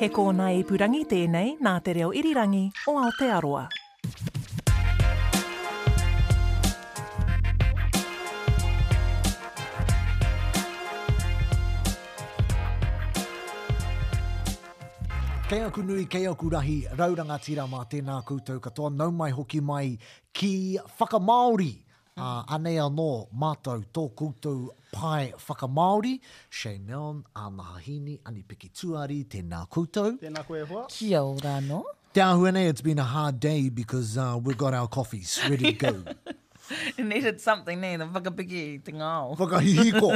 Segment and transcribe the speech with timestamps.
[0.00, 2.58] He kōna i e purangi tēnei nā te reo irirangi
[2.92, 3.62] o Aotearoa.
[15.46, 19.62] Kei aku nui, kei aku rahi, rauranga tira mā tēnā koutou katoa, nau mai hoki
[19.72, 19.94] mai
[20.36, 20.92] ki whakamaori.
[21.00, 21.72] Whakamaori.
[22.16, 26.14] Uh, anea no mātou tō koutou pai whakamāori.
[26.48, 30.16] Shane ana hahini, ani piki tuari, tēnā koutou.
[30.22, 30.86] Tēnā koe hoa.
[30.94, 31.84] Kia ora no.
[32.14, 35.78] Down here, it's been a hard day because uh, we've got our coffees ready to
[35.78, 36.04] go.
[36.96, 39.36] it needed something there, the whakapiki tingal.
[39.36, 40.10] Whakahihiko.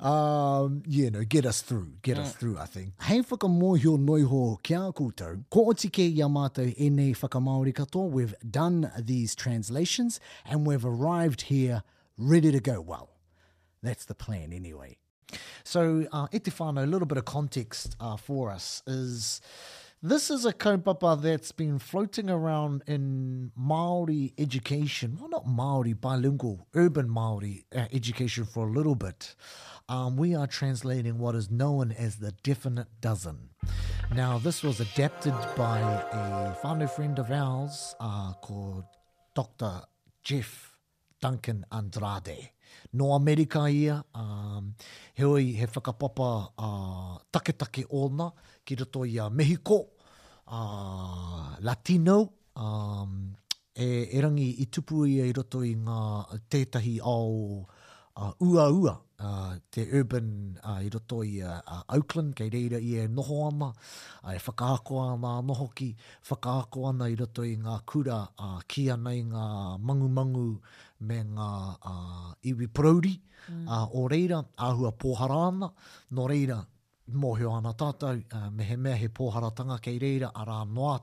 [0.04, 2.38] um, yeah, no, get us through, get us mm.
[2.38, 2.92] through, I think.
[3.02, 5.44] Hei whakamohio noiho kia koutou.
[5.50, 8.10] Ko oti ke ia mātou e nei whakamaori katoa.
[8.10, 11.82] We've done these translations and we've arrived here
[12.16, 12.80] ready to go.
[12.80, 13.10] Well,
[13.82, 14.96] that's the plan anyway.
[15.64, 19.40] So, uh, Etifano, a little bit of context uh, for us is
[20.06, 25.16] this is a kaupapa that's been floating around in Maori education.
[25.18, 29.34] Well, not Maori, bilingual, urban Maori uh, education for a little bit.
[29.88, 33.48] Um, we are translating what is known as the definite dozen.
[34.14, 38.84] Now, this was adapted by a family friend of ours uh, called
[39.34, 39.80] Dr.
[40.22, 40.76] Jeff
[41.22, 42.50] Duncan Andrade.
[42.92, 44.74] No America ia, um,
[45.16, 48.32] heoi he whakapapa uh, take ōna
[48.66, 48.74] ki
[50.46, 53.32] Ah, Latino um,
[53.74, 56.00] e, e rangi i tupu ia i roto i ngā
[56.52, 60.28] tētahi ao uh, ua ua uh, te urban
[60.62, 64.36] uh, i roto i uh, uh, Auckland kei reira i e noho ana uh, e
[64.36, 65.94] whakaako ana noho ki
[66.28, 69.46] whakaako ana i roto i ngā kura uh, ki anai ngā
[69.80, 70.44] mangu mangu
[71.08, 71.50] me ngā
[71.80, 73.16] uh, iwi prauri
[73.48, 73.64] mm.
[73.66, 76.60] uh, o reira ahua pōhara no reira
[77.12, 80.98] mō heo ana tātou, uh, mehe mea he pōharatanga kei reira a rā no uh,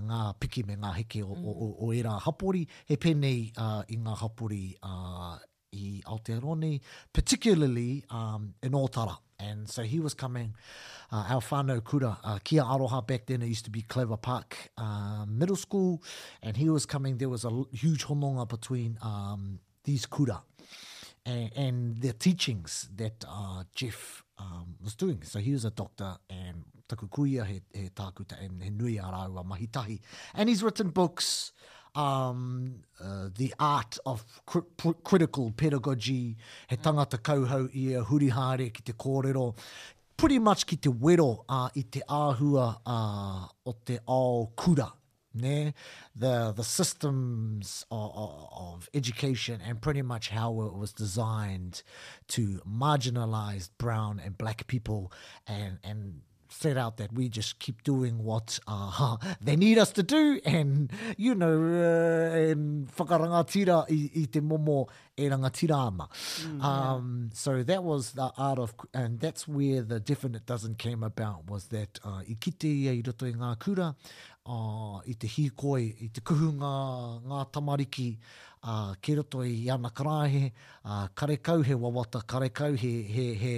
[0.00, 2.20] ngā piki me ngā heke o, mm.
[2.24, 5.36] hapori, he penei uh, i ngā hapori uh,
[5.74, 6.80] i Aotearoa
[7.12, 9.16] particularly um, in Otara.
[9.38, 10.54] And so he was coming,
[11.10, 14.56] uh, our whānau kura, uh, Kia Aroha back then, it used to be Clever Park
[14.78, 16.00] uh, Middle School,
[16.42, 20.42] and he was coming, there was a huge hononga between um, these kura
[21.26, 25.20] and, and their teachings that uh, Jeff um, was doing.
[25.22, 30.00] So he was a doctor and takukuia he, he takuta and he nui arau mahitahi.
[30.34, 31.52] And he's written books,
[31.94, 36.36] um, uh, The Art of cr pr Critical Pedagogy,
[36.68, 36.82] he hmm.
[36.82, 39.56] tangata kauhau ia, hurihare ki te kōrero,
[40.16, 44.92] pretty much ki te wero uh, i te āhua uh, o te ao kura.
[45.34, 45.70] Yeah,
[46.14, 51.82] the the systems of, of, education and pretty much how it was designed
[52.28, 55.10] to marginalize brown and black people
[55.46, 56.20] and and
[56.54, 60.92] set out that we just keep doing what uh, they need us to do and
[61.16, 66.06] you know uh, and whakarangatira i, i te momo e rangatira ama
[66.44, 71.02] mm, um, so that was the art of and that's where the definite doesn't came
[71.02, 73.96] about was that uh, i kite ia i roto i ngā kura
[74.48, 76.70] uh, i te hīkoi, i te kuhunga
[77.30, 78.06] ngā tamariki,
[78.64, 80.50] uh, kei roto i ana karāhe,
[80.82, 83.54] uh, karekau he wawata, karekau he, he, he,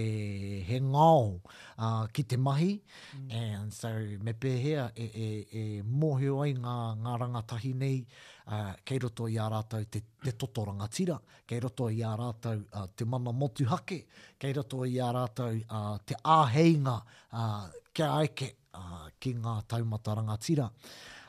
[0.68, 1.38] he ngāo
[1.78, 2.72] uh, ki te mahi,
[3.20, 3.54] mm.
[3.56, 3.92] and so
[4.24, 8.02] me pēhea e, e, e mōhio ai ngā, ngā rangatahi nei,
[8.48, 12.86] uh, kei roto i ā te, te totoranga tira, kei roto i ā rātou uh,
[12.96, 14.02] te mana motuhake,
[14.38, 16.98] kei roto i ā rātou uh, te āheinga,
[17.32, 20.68] uh, kia aike, uh, ki ngā taumata rangatira.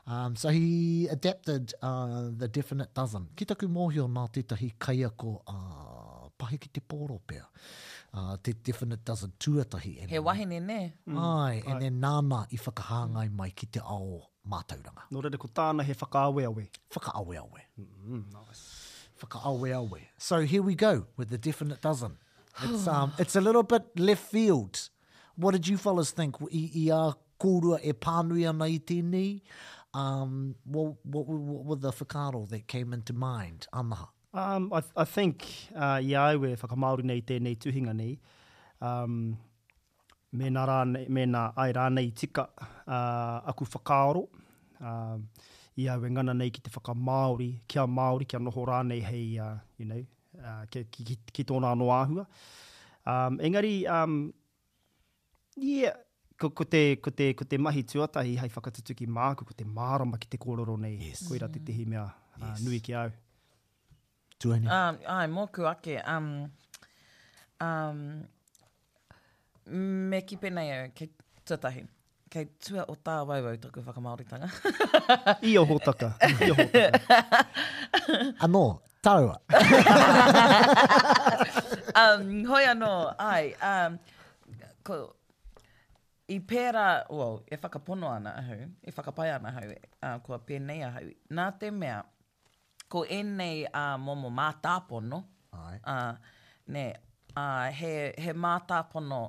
[0.07, 3.27] Um, so he adapted uh, the definite dozen.
[3.35, 7.45] Ki taku mōhio nā tētahi kaia ko uh, pahe ki te pōro pēr.
[8.15, 9.97] Uh, te definite dozen tuatahi.
[10.03, 10.93] And He wahine ne.
[11.07, 11.17] Mm.
[11.17, 15.07] Ai, Ai, and then nāna i whakahāngai mai ki te ao mātauranga.
[15.11, 16.65] Nō rere ko tāna he whakaawe awe.
[16.95, 17.65] Whakaawe awe.
[17.81, 18.63] Mm, nice.
[19.19, 20.01] Whakaawe awe.
[20.17, 22.17] So here we go with the definite dozen.
[22.63, 24.89] It's, um, it's a little bit left field.
[25.35, 26.35] What did you fellas think?
[26.41, 26.45] I,
[26.93, 27.11] I a
[27.41, 29.31] kūrua e pānui ana i tēnei,
[29.97, 34.07] um, what, what, what, were the whakaro that came into mind, Amaha?
[34.33, 35.45] Um, I, I think,
[35.75, 38.17] uh, i au e whakamauri nei tēnei tuhinga nei,
[38.81, 39.35] um,
[40.35, 44.25] mēnā, rāne, mēnā ai rānei tika uh, aku whakaro,
[44.83, 45.23] um,
[45.79, 49.53] i au e ngana nei ki te whakamauri, kia Māori, kia noho rānei hei, uh,
[49.77, 50.03] you know,
[50.43, 52.27] uh, ki, ki, ki, ki tōna anō āhua.
[53.07, 54.33] Um, engari, um,
[55.55, 55.93] yeah,
[56.39, 59.63] ko, ko, te, ko, te, ko te mahi tuatahi hei whakatutu ki māku, ko te
[59.67, 61.21] mārama ki te kororo nei, yes.
[61.29, 62.63] koe rā te tehi mea uh, yes.
[62.67, 63.11] nui ki au.
[64.43, 64.67] Tuani.
[64.67, 65.95] Um, ai, mōku ake.
[66.11, 66.27] Um,
[67.63, 67.99] um,
[70.11, 71.07] me ki penei au, kei
[71.47, 71.85] tuatahi.
[72.35, 74.51] Kei tua o tā wauwau tōku whakamaoritanga.
[75.47, 76.09] I o hōtaka.
[76.35, 77.43] I o hōtaka.
[78.43, 78.63] Anō,
[79.05, 79.37] tāua.
[82.01, 82.91] um, hoi anō,
[83.23, 83.53] ai.
[83.63, 83.95] Um,
[84.83, 84.97] ko,
[86.31, 91.09] i pēra, well, e whakapono ana ahau, e whakapai ana ahau, uh, kua pēnei ahau,
[91.37, 91.99] nā te mea,
[92.89, 95.19] ko enei a uh, momo mātāpono,
[95.55, 95.77] Ai.
[95.83, 96.85] Uh, ne,
[97.37, 99.21] uh, he, he mātāpono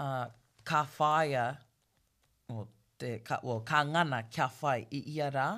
[0.00, 0.24] uh,
[0.64, 1.50] ka whāia,
[2.50, 2.64] o
[2.98, 5.50] te, ka, o, ka ngana kia whai i ia rā,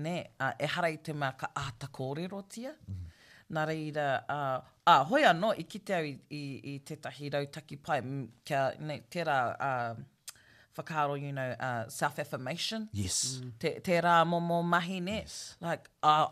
[0.00, 3.05] ne, uh, e harai te mea ka ātakorero tia, mm -hmm
[3.54, 4.60] nā reira, a uh,
[4.90, 8.00] ah, hoi anō i kite au i, i, i tētahi rautaki pai,
[8.46, 10.38] kia, ne, tērā, uh,
[10.76, 12.88] whakaaro, you know, uh, self-affirmation.
[12.92, 13.20] Yes.
[13.40, 13.52] Mm.
[13.62, 15.18] Te, tērā momo mahi ne.
[15.22, 15.38] Yes.
[15.64, 16.26] Like, uh,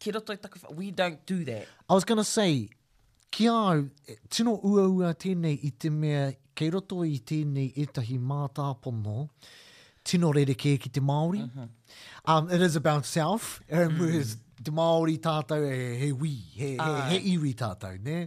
[0.00, 1.66] ki roto i taku, we don't do that.
[1.88, 2.68] I was going to say,
[3.30, 8.18] ki au, e, tino ua ua tēnei i te mea, kei roto i tēnei etahi
[8.18, 9.28] mātāpono,
[10.04, 11.42] tino rere kē ki te Māori.
[11.44, 11.74] Mm -hmm.
[12.26, 16.74] um, it is about self, and mm -hmm te Māori tātou e he wī, he,
[16.76, 18.26] he, he iwi tātou, ne?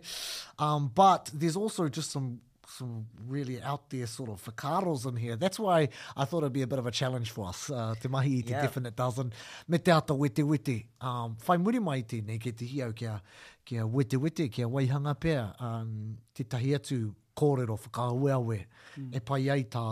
[0.60, 5.36] Um, but there's also just some some really out there sort of whakaros in here.
[5.36, 7.70] That's why I thought it'd be a bit of a challenge for us.
[7.70, 8.64] Uh, te mahi i te yeah.
[8.64, 9.32] definite dozen.
[9.68, 10.86] Me te ata wete wete.
[11.00, 13.22] Um, whai muri mai te nei ke te hiau kia,
[13.64, 15.44] kia wete wete, kia waihanga pea.
[15.60, 18.64] Um, te tahi atu kōrero whakaue aue.
[18.98, 19.16] Mm.
[19.18, 19.86] E pai ai tā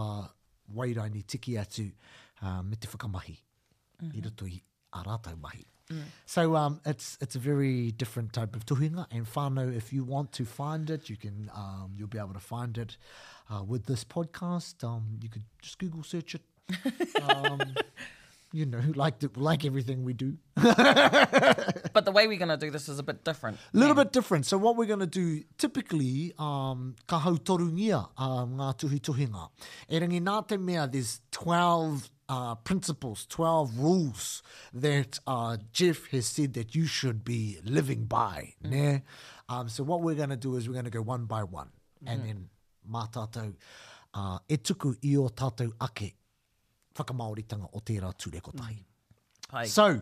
[0.75, 1.85] wairaini tiki atu
[2.41, 3.37] uh, me te whakamahi.
[4.01, 4.17] Mm -hmm.
[4.17, 4.59] I roto i
[4.97, 5.67] arātau mahi.
[5.91, 6.03] Mm.
[6.25, 9.75] So um, it's it's a very different type of tuhinga and whānau.
[9.75, 12.97] If you want to find it, you can um, you'll be able to find it
[13.49, 14.83] uh, with this podcast.
[14.83, 16.41] Um, you could just Google search it.
[17.21, 17.59] Um,
[18.53, 20.37] you know, like the, like everything we do.
[20.55, 23.57] but the way we're going to do this is a bit different.
[23.73, 24.03] A little yeah.
[24.03, 24.45] bit different.
[24.45, 29.49] So what we're going to do, typically, um, ka hautorungia um, uh, ngā tuhi tuhinga.
[29.89, 34.41] E rangi nā te mea, there's 12 uh, principles, 12 rules
[34.73, 38.53] that uh, Jeff has said that you should be living by.
[38.63, 39.01] Mm.
[39.49, 41.69] Um, so, what we're going to do is we're going to go one by one.
[42.05, 42.11] Mm.
[42.11, 42.31] And mm-hmm.
[42.31, 42.49] then,
[42.89, 43.03] mā
[44.15, 46.15] uh, e i o tātou ake
[46.95, 48.77] whakamaoritanga o tērā tūrekotahi.
[49.51, 49.67] Mm.
[49.67, 50.01] So,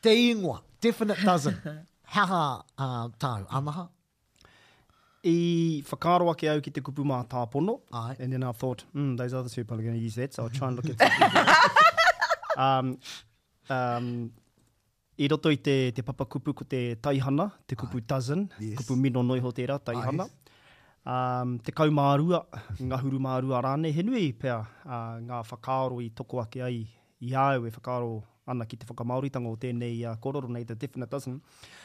[0.00, 1.58] te ingoa, definite dozen.
[2.08, 3.88] Haha uh, tāu, amaha,
[5.26, 7.80] i whakaro ake au ki te kupu mā tāpono.
[8.02, 8.16] Ai.
[8.20, 10.50] And then I thought, mm, those other people are going to use that, so I'll
[10.50, 11.56] try and look at
[12.56, 12.98] um,
[13.68, 14.30] um,
[15.18, 18.04] I roto i te, te papa kupu ko te taihana, te kupu Ai.
[18.06, 18.76] dozen, yes.
[18.82, 20.28] kupu mino noi ho tērā, taihana.
[20.28, 20.74] Ai.
[21.42, 22.42] Um, te kau mārua,
[22.80, 26.80] ngā huru mārua rāne, he nui pēr uh, ngā whakaro i toko ake ai
[27.30, 28.16] i au e whakaro
[28.50, 31.40] ana ki te whakamauritanga o tēnei uh, kororo nei, the definite doesn't.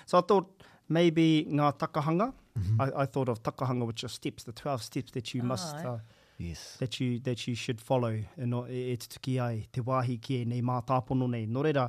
[0.08, 0.52] So I thought,
[0.94, 1.26] maybe
[1.60, 2.30] ngā takahanga.
[2.58, 2.82] Mm-hmm.
[2.86, 5.76] I, I thought of takahanga, which are steps, the 12 steps that you oh, must...
[5.76, 5.98] Uh,
[6.38, 6.78] yes.
[6.80, 8.16] That you, that you should follow.
[8.38, 11.48] And e, e te tuki ai, te wāhi kia e nei mā tāpono nei.
[11.48, 11.88] Nō reira,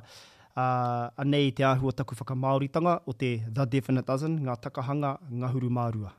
[0.54, 5.70] uh, anei te āhua taku whakamaoritanga o te The Definite Dozen, ngā takahanga, ngā huru
[5.72, 6.14] mārua.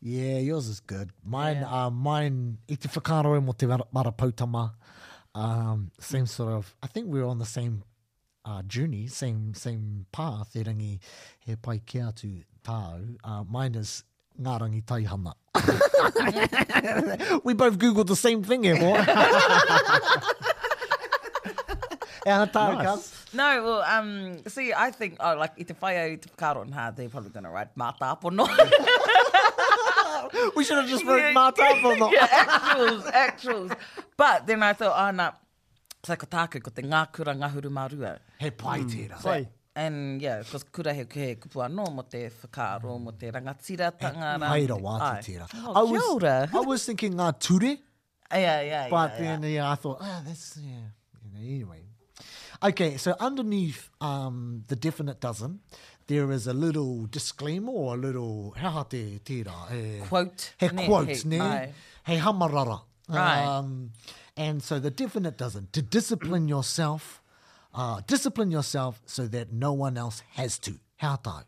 [0.00, 1.10] Yeah, yours is good.
[1.24, 1.72] Mine, yeah.
[1.86, 4.66] uh, mine, i te whakaroe mo te marapautama,
[5.34, 7.82] um, same sort of, I think we're on the same
[8.48, 10.94] uh, journey, same same path, e rangi
[11.44, 12.30] he pai ke atu
[12.62, 14.04] tāu, uh, minus is
[14.40, 15.32] Ngārangi Taihana.
[17.44, 18.98] we both Googled the same thing here, eh, boy.
[22.52, 23.14] nice.
[23.34, 27.08] No, well, um, see, I think, oh, like, i te whaia i te karonha, they're
[27.08, 28.46] probably going to write mātā pono.
[30.56, 32.12] we should have just wrote yeah, mātā pono.
[32.12, 33.72] yeah, actuals, actuals.
[34.16, 35.32] But then I thought, oh, no,
[36.08, 38.16] tako tāku ko te ngākura ngahuru mārua.
[38.40, 38.90] He pai mm.
[38.92, 39.18] tērā.
[39.24, 39.46] Mm.
[39.78, 44.48] And yeah, kos kura he, he kupua no mo te whakaaro, mo te rangatira tangara.
[44.54, 47.76] He maira wā oh, I was, kia was thinking ngā ture.
[48.30, 48.88] Yeah, yeah, yeah.
[48.90, 49.48] But yeah, then yeah.
[49.48, 50.92] yeah, I thought, ah, oh, that's, yeah.
[51.34, 51.80] Anyway.
[52.62, 55.60] Okay, so underneath um, the definite dozen,
[56.08, 60.06] there is a little disclaimer or a little, he ha te tērā?
[60.10, 60.52] quote.
[60.60, 61.72] He ne, quote, ne?
[62.06, 62.82] He, hamarara.
[63.08, 63.44] Right.
[63.46, 63.92] Um,
[64.38, 65.72] And so the definite doesn't.
[65.72, 66.50] To discipline mm.
[66.50, 67.20] yourself,
[67.74, 70.78] uh, discipline yourself so that no one else has to.
[70.96, 71.42] How though?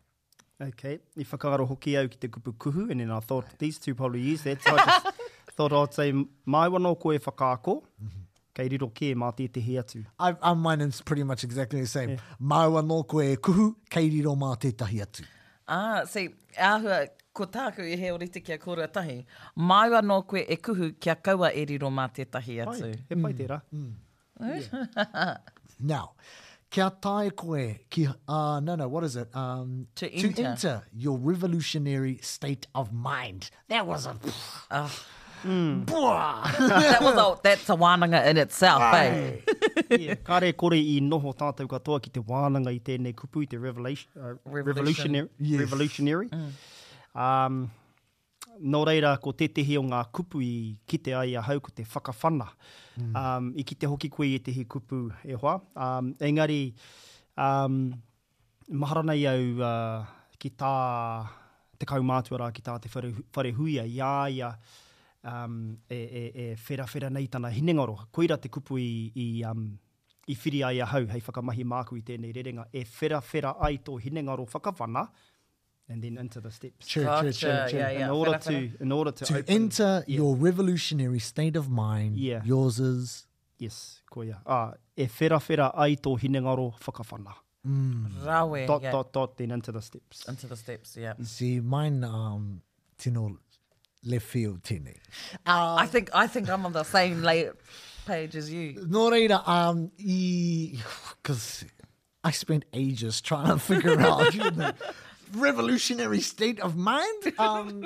[0.67, 3.95] Okay, i whakaro hoki au ki te kupu kuhu, and then I thought these two
[3.95, 4.61] probably use that.
[4.61, 5.07] So I just
[5.55, 6.11] thought I'd say,
[6.45, 8.27] mai wano koe whakaako, mm-hmm.
[8.53, 10.05] kei riro ke mā tētehe atu.
[10.19, 12.09] I, I, mine is pretty much exactly the same.
[12.09, 12.17] Yeah.
[12.39, 15.23] Mai wano koe kuhu, kei riro mā tētahi atu.
[15.65, 16.27] Ah, see,
[16.59, 19.17] āhua ko tāku i he ori te kia kōrua tahi.
[19.71, 22.87] Māua nō koe e kuhu kia kaua e riro mā te tahi atu.
[22.87, 23.61] Pai, he pai tērā.
[23.75, 23.91] Mm.
[24.41, 24.57] Mm.
[24.57, 25.37] Yeah.
[25.91, 26.11] Now,
[26.69, 29.33] kia tai koe ki, uh, no, no, what is it?
[29.35, 30.81] Um, to, to enter.
[30.93, 33.49] your revolutionary state of mind.
[33.69, 34.15] That was a...
[34.69, 34.87] Uh,
[35.43, 35.85] mm.
[36.59, 39.07] that was a, that's a wānanga in itself, Ai.
[39.89, 39.97] eh?
[39.97, 40.15] yeah.
[40.23, 44.07] Kare kore i noho tātou katoa ki te wānanga i tēnei kupu i te revelation,
[44.23, 45.29] uh, revolutionary.
[45.39, 45.61] Yes.
[45.61, 46.27] revolutionary.
[46.29, 46.51] Mm.
[47.15, 47.65] Um,
[48.61, 50.53] nō reira, ko tetehi o ngā kupu i
[50.89, 52.45] kite ai a hau ko te whakawhana
[52.99, 53.15] mm.
[53.19, 55.57] um, i kite hoki koe i tehi kupu e hoa.
[55.75, 56.73] Um, engari,
[57.35, 57.77] um,
[58.69, 60.71] maharana i au uh, ki tā
[61.81, 64.53] te kaumātua rā ki tā te whare, whare huia a ia
[65.23, 67.97] um, e, e, e whera whera nei tana hinengaro.
[68.11, 69.65] Koira te kupu i, i, um,
[70.31, 73.81] i whiri ai a hau, hei whakamahi māku i tēnei rerenga, e whera whera ai
[73.83, 75.09] tō hinengaro whakawhana,
[75.91, 76.95] and then enter the steps.
[76.95, 77.27] Yeah,
[77.71, 77.89] yeah.
[78.05, 80.15] In order to, in order to, to open, enter yeah.
[80.17, 82.17] your revolutionary state of mind.
[82.17, 83.27] Yeah, yours is.
[83.59, 84.27] Yes, koya.
[84.41, 84.41] ia.
[84.47, 87.33] Ah, e whera whera ai tō hinengaro whakawhana.
[87.67, 88.09] Mm.
[88.25, 88.91] Rawe, dot, yeah.
[88.91, 90.27] dot, dot, then into the steps.
[90.27, 91.13] Into the steps, yeah.
[91.21, 92.61] See, mine, um,
[92.97, 93.37] tino
[94.03, 94.95] left field tini.
[95.35, 97.21] Uh, ah, I think I think I'm on the same
[98.07, 98.83] page as you.
[98.89, 99.91] No reira, um,
[101.21, 101.63] because
[102.23, 104.33] I spent ages trying to figure out.
[104.33, 104.71] You know,
[105.35, 107.07] revolutionary state of mind.
[107.41, 107.81] Um,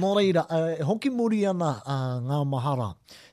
[0.00, 2.88] nō reira, uh, hoki muri ana uh, ngā mahara,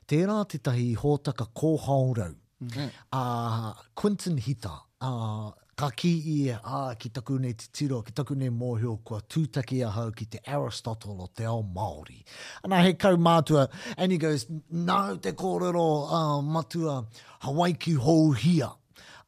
[0.08, 2.32] tērā te tahi hōtaka kōhaurau,
[2.62, 2.90] mm -hmm.
[3.12, 7.66] uh, Quinton Hita, uh, ka uh, ki i e, a, ah, ki taku nei te
[7.72, 11.62] tiro, ki taku nei mōhio, kua tūtaki a hau ki te Aristotle o te ao
[11.78, 12.22] Māori.
[12.64, 15.86] Anā he kau mātua, and he goes, nā te kōrero
[16.18, 17.04] uh, matua,
[17.40, 18.70] Hawaii ki hou hia,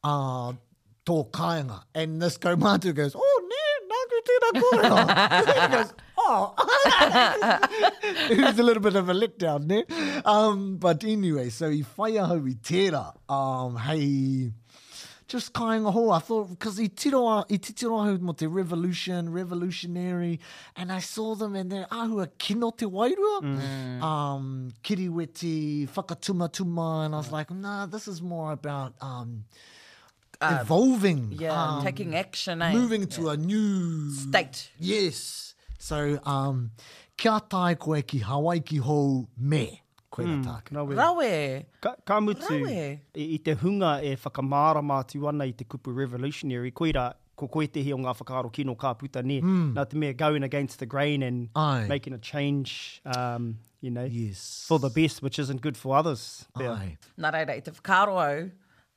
[0.05, 0.53] uh,
[1.07, 1.83] tō kāinga.
[1.95, 3.58] And this kau mātua goes, oh, ne,
[4.53, 6.55] you're not goes, oh.
[8.31, 9.85] it was a little bit of a letdown there.
[9.89, 10.21] Eh?
[10.25, 13.13] Um, but anyway, so he i whaiaho i tērā.
[13.33, 14.53] Um, hei,
[15.27, 16.09] just kāinga ho.
[16.09, 20.41] Oh, I thought, because i tiro, i titiro ahu mo te revolution, revolutionary,
[20.77, 24.03] and I saw them and their ahua kino te wairua, mm.
[24.03, 28.95] um, kiriweti, whakatumatuma, and I was like, nah, this is more about...
[29.01, 29.45] Um,
[30.41, 31.33] uh, evolving.
[31.39, 32.63] Yeah, um, taking action.
[32.63, 32.73] Eh?
[32.73, 33.33] Moving to yeah.
[33.33, 34.71] a new state.
[34.79, 35.55] Yes.
[35.79, 36.73] So, um,
[37.17, 39.83] kia tai koe ki Hawaii ki hou me.
[40.11, 40.71] Koe mm, na tāke.
[40.97, 41.65] Rawe.
[41.81, 42.99] Ka, ka mutu rawe.
[43.17, 46.71] I, te hunga e whakamāra mātu ana i te kupu revolutionary.
[46.73, 49.41] Koe rā, ko koe te hi o ngā whakaaro kino ka puta ne.
[49.41, 49.75] Mm.
[49.77, 51.85] Nā te mea going against the grain and Ai.
[51.89, 53.01] making a change.
[53.05, 54.65] Um, you know, yes.
[54.67, 56.45] for the best, which isn't good for others.
[56.59, 56.97] Ai.
[57.19, 58.51] Nā reira, i te whakaaro au,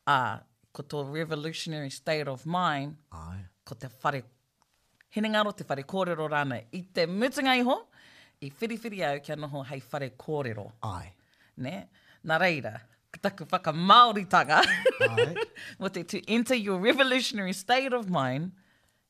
[0.07, 0.37] uh,
[0.71, 3.39] ko tō revolutionary state of mind, Ai.
[3.67, 4.23] ko te whare,
[5.15, 7.77] henengaro te whare kōrero rāna i te mutunga iho,
[8.41, 10.69] i whiriwhiri au kia noho hei whare kōrero.
[10.87, 11.09] Ai.
[11.61, 11.75] Ne?
[12.27, 12.73] Nā reira,
[13.11, 14.61] ka taku whaka Māori tanga.
[15.09, 15.47] Ai.
[15.79, 18.51] Wate, to enter your revolutionary state of mind,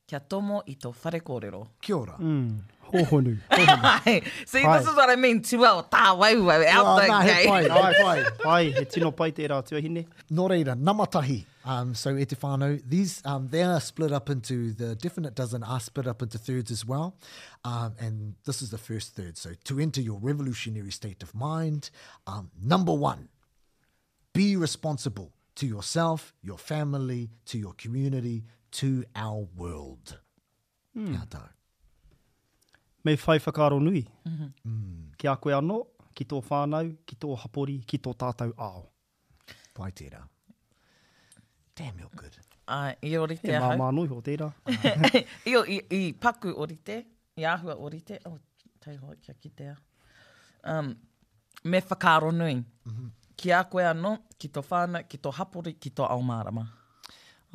[0.08, 1.62] kia tomo i tō whare kōrero.
[1.80, 2.16] Kia ora.
[2.18, 2.58] Mm.
[2.92, 3.36] Hohonu.
[3.54, 4.78] See, Hai.
[4.78, 5.40] this is what I mean.
[5.40, 7.46] Tua o tā wau wau out oh, the nah, gate.
[7.48, 8.50] Nā, he pai, nā, he pai.
[8.56, 10.02] Ai, he tino pai te rā tuahine.
[10.34, 11.38] Nō reira, namatahi.
[11.64, 16.06] Um, so Etifano, these um, they are split up into the definite dozen are split
[16.06, 17.16] up into thirds as well,
[17.64, 19.36] um, and this is the first third.
[19.38, 21.90] So to enter your revolutionary state of mind,
[22.26, 23.28] um, number one,
[24.32, 28.44] be responsible to yourself, your family, to your community,
[28.80, 30.18] to our world.
[30.96, 31.14] Mm.
[31.14, 31.48] Ngā tāu.
[33.04, 34.06] whai whakaro nui.
[34.26, 34.52] Mm -hmm.
[34.66, 35.16] mm.
[35.18, 35.80] Ki a koe anō,
[36.14, 38.88] ki tō whānau, ki tō hapori, ki tō tātou ao.
[39.74, 40.26] Pai tērā.
[41.78, 42.36] Damn, you're good.
[42.68, 43.70] Ai, i orite ahau.
[43.72, 44.48] He mā mānui ho tērā.
[45.48, 46.98] I, o, i, i paku orite,
[47.40, 48.18] i āhua orite.
[48.28, 48.36] Oh,
[48.82, 49.72] tai hoa kia kitea.
[50.68, 50.90] Um,
[51.64, 52.56] me whakaro nui.
[52.58, 53.10] Mm -hmm.
[53.36, 56.66] Ki a koe anō, ki tō whāna, ki tō hapori, ki tō aumārama.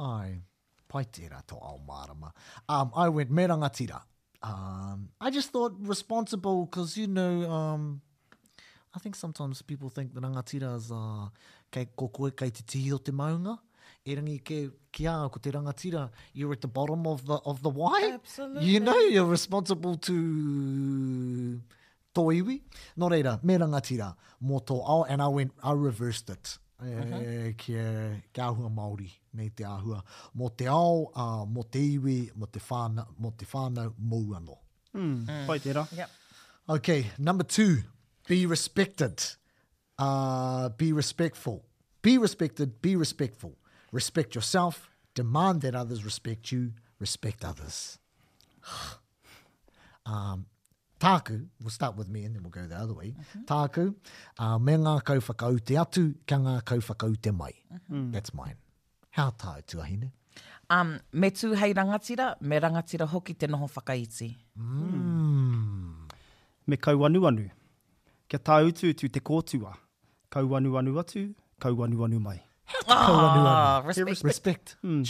[0.02, 0.42] Ai,
[0.90, 2.32] pai tērā tō aumārama.
[2.70, 4.02] Um, I went me rangatira.
[4.44, 8.02] Um, I just thought responsible, because you know, um,
[8.96, 11.30] I think sometimes people think the rangatira is uh,
[11.72, 13.58] kei, kokoe koe kei te tihi o te maunga
[14.08, 14.58] e rangi ke
[14.96, 18.18] kia ko te rangatira you're at the bottom of the of the why
[18.68, 20.18] you know you're responsible to
[22.18, 22.56] to iwi
[23.04, 24.08] no reira me rangatira
[24.52, 27.12] mo to ao and i went i reversed it uh -huh.
[27.18, 28.22] e, uh-huh.
[28.34, 29.10] kia maori
[29.40, 30.00] nei te ahua
[30.42, 34.20] mo te ao a uh, mo te iwi mo te fana mo te fana mo
[34.40, 34.58] ano
[34.94, 35.04] mm.
[35.04, 35.62] mm.
[36.00, 36.10] yep.
[36.78, 37.84] okay number 2
[38.30, 39.18] be respected
[40.08, 41.58] uh be respectful
[42.02, 43.54] be respected be respectful
[43.92, 47.98] Respect yourself, demand that others respect you, respect others.
[50.06, 50.46] um,
[51.00, 53.10] tāku, we'll start with me and then we'll go the other way.
[53.16, 53.46] Mm -hmm.
[53.52, 53.84] Tāku,
[54.44, 57.54] uh, me ngā kau te atu, kia ngā kau whakau te mai.
[57.54, 57.84] Mm-hmm.
[57.90, 58.12] Mm -hmm.
[58.14, 58.56] That's mine.
[59.18, 60.10] How tāu e tu ahine?
[60.76, 60.90] Um,
[61.22, 64.30] me tū hei rangatira, me rangatira hoki te noho whakaiti.
[64.56, 64.82] Mm.
[64.96, 65.94] Mm.
[66.68, 67.46] Me kau anu anu.
[68.30, 69.72] Kia tāu tū te kōtua.
[70.34, 71.24] Kau anu anu atu,
[71.62, 72.38] kau anu anu mai.
[72.88, 74.10] Oh, respect.
[74.10, 74.24] respect.
[74.24, 74.76] respect.
[74.84, 75.04] Hmm.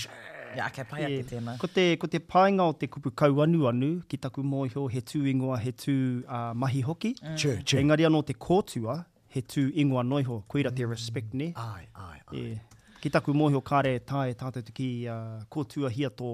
[0.56, 1.14] yeah, ke pai yeah.
[1.20, 1.54] ake tēnā.
[1.62, 1.68] Ko
[2.10, 5.96] te, painga o te kupu kauanu anu ki taku mōhio he tū ingoa, he tū
[6.26, 7.14] uh, mahi hoki.
[7.16, 7.58] Mm.
[7.84, 8.98] Engari anō te kōtua,
[9.36, 10.42] he tū ingoa noiho.
[10.54, 10.90] Koeira te mm.
[10.94, 11.52] respect, ne?
[11.56, 12.38] Ai, ai, ai.
[12.38, 12.80] Yeah.
[13.02, 16.32] Ki taku mōhio kāre tāe tātou ki uh, kōtua hia tō,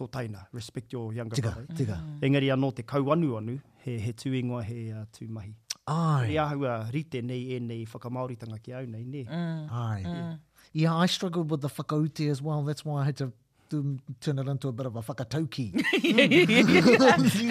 [0.00, 0.46] tō taina.
[0.54, 1.66] Respect your younger tika, brother.
[1.68, 1.98] Tika, tika.
[2.00, 2.24] Mm.
[2.30, 5.54] Engari anō te kauanu anu, he, he tū ingoa, he uh, tū mahi.
[5.86, 6.32] Ai.
[6.34, 9.24] E ahua rite nei e nei whakamauritanga ki au nei, ne?
[9.24, 9.66] Mm.
[9.70, 10.02] Ai.
[10.06, 10.38] Mm.
[10.72, 12.62] Yeah, I struggled with the whakauti as well.
[12.62, 13.30] That's why I had to
[13.68, 15.74] do, turn it into a bit of a whakatauki.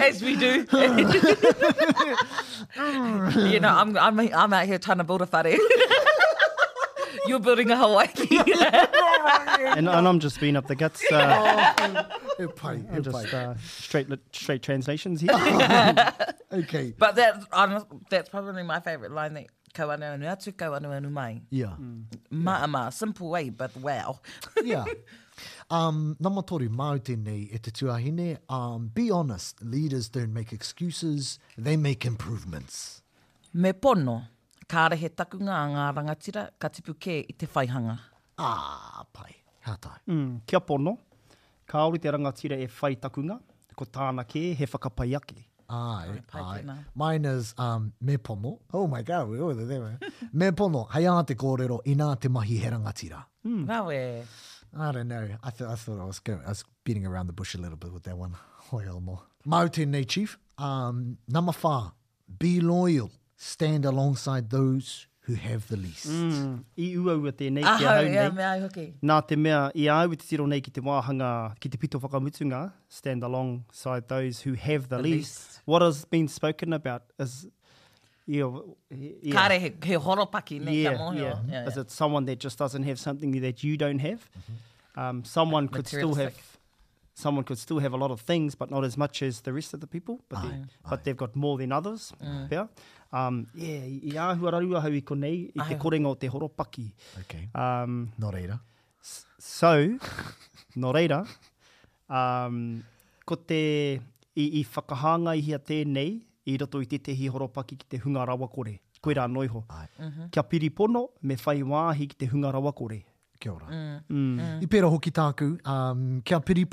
[0.00, 0.66] as we do.
[3.50, 5.56] you know, I'm, I'm, I'm out here trying to build a whare.
[7.26, 8.08] You're building a Hawaii.
[9.58, 11.02] and, and I'm just being up the guts.
[11.10, 12.04] Uh,
[12.40, 15.32] e pai, e just, Uh, straight straight translations here.
[16.52, 16.94] okay.
[16.98, 21.40] But that I'm, that's probably my favorite line that kawana anu atu, kawana anu mai.
[21.50, 21.74] Yeah.
[21.80, 22.04] Mm.
[22.30, 22.66] yeah.
[22.66, 24.20] Ma simple way, but wow.
[24.62, 24.84] yeah.
[25.70, 31.38] Um, nama tori mau tēnei e te tuahine, um, be honest, leaders don't make excuses,
[31.56, 33.02] they make improvements.
[33.54, 34.26] Me pono,
[34.72, 37.98] kārehe takunga a ngā rangatira ka tipu kē i te whaihanga.
[38.38, 39.30] Ah, pai.
[39.66, 39.96] Hātai.
[40.08, 40.96] Mm, kia pono,
[41.70, 43.38] kaori te rangatira e whai takunga,
[43.76, 45.46] ko tāna ke he whakapai ake.
[45.70, 46.62] Ai, ai.
[46.94, 48.58] Mine is um, me pono.
[48.72, 49.98] Oh my god, we all there.
[50.32, 53.24] me pono, hei ana te kōrero, i nā te mahi he rangatira.
[53.46, 53.64] Mm.
[53.66, 54.22] Nā we.
[54.76, 55.28] I don't know.
[55.44, 57.76] I, th I thought I was, going, I was beating around the bush a little
[57.76, 58.34] bit with that one.
[58.70, 59.22] Hoi mo.
[59.44, 60.36] Mau tēnei, Chief.
[60.58, 61.92] Um, number four,
[62.38, 63.12] be loyal.
[63.36, 66.08] Stand alongside those who have the least.
[66.08, 66.64] Mm.
[66.76, 68.36] I ua ua te nei ki ahau, ahau yeah, nei.
[68.38, 68.84] Mea, hoki.
[69.10, 71.30] Nā te mea, i au te tiro nei ki te wāhanga,
[71.64, 75.16] ki te pito whakamutunga, stand alongside those who have the, the least.
[75.16, 75.62] least.
[75.64, 77.46] What has been spoken about is
[78.26, 79.32] you yeah.
[79.38, 81.22] Kare he, he horopaki nei yeah, ka yeah.
[81.22, 81.22] yeah.
[81.24, 81.66] Yeah, yeah.
[81.72, 84.22] Is it someone that just doesn't have something that you don't have?
[84.30, 85.08] Mm -hmm.
[85.08, 86.34] um, someone could still have
[87.14, 89.72] someone could still have a lot of things, but not as much as the rest
[89.74, 90.18] of the people.
[90.28, 90.90] But, ai, they, ai.
[90.90, 92.12] but they've got more than others.
[92.22, 92.50] Mm.
[92.50, 92.66] Yeah.
[93.12, 96.88] Um, yeah, i āhua rarua hau i konei, i te korenga o te horopaki.
[97.22, 97.48] Okay.
[97.54, 98.32] Um, nō
[99.38, 99.70] So,
[100.76, 101.26] nō
[102.10, 102.82] um,
[103.24, 103.60] ko te
[104.36, 108.80] i, i whakahanga i hia nei i roto i tetehi horopaki ki te hunga rawakore.
[109.00, 109.62] Koe rā noiho.
[109.70, 109.86] Ai.
[110.00, 110.72] Mm -hmm.
[110.74, 112.94] pono, me faiwa wāhi ki te hunga rawakore.
[113.06, 113.13] Ai.
[113.40, 113.66] Kia ora.
[113.66, 114.00] Mm.
[114.10, 114.38] Mm.
[114.40, 114.62] mm.
[114.62, 116.64] I pera hoki tāku, um, kia piri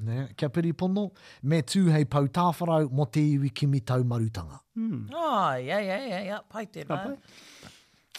[0.00, 0.28] ne?
[0.36, 0.72] kia piri
[1.42, 4.60] me tū hei pau tāwharau mo te iwi kimi tau marutanga.
[4.76, 5.08] Mm.
[5.14, 6.38] Oh, yeah, yeah, yeah, yeah.
[6.48, 7.16] pai tēnā.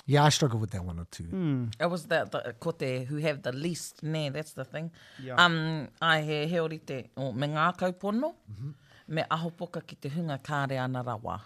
[0.06, 1.26] Yeah, I struggle with that one or two.
[1.26, 1.74] Mm.
[1.80, 4.92] It was that the, kote who have the least, ne, that's the thing.
[5.22, 5.36] Yeah.
[5.36, 8.74] Um, ai he heori te, o, oh, me ngā kaupono, mm -hmm.
[9.08, 11.40] me aho poka ki te hunga kāre ana rawa.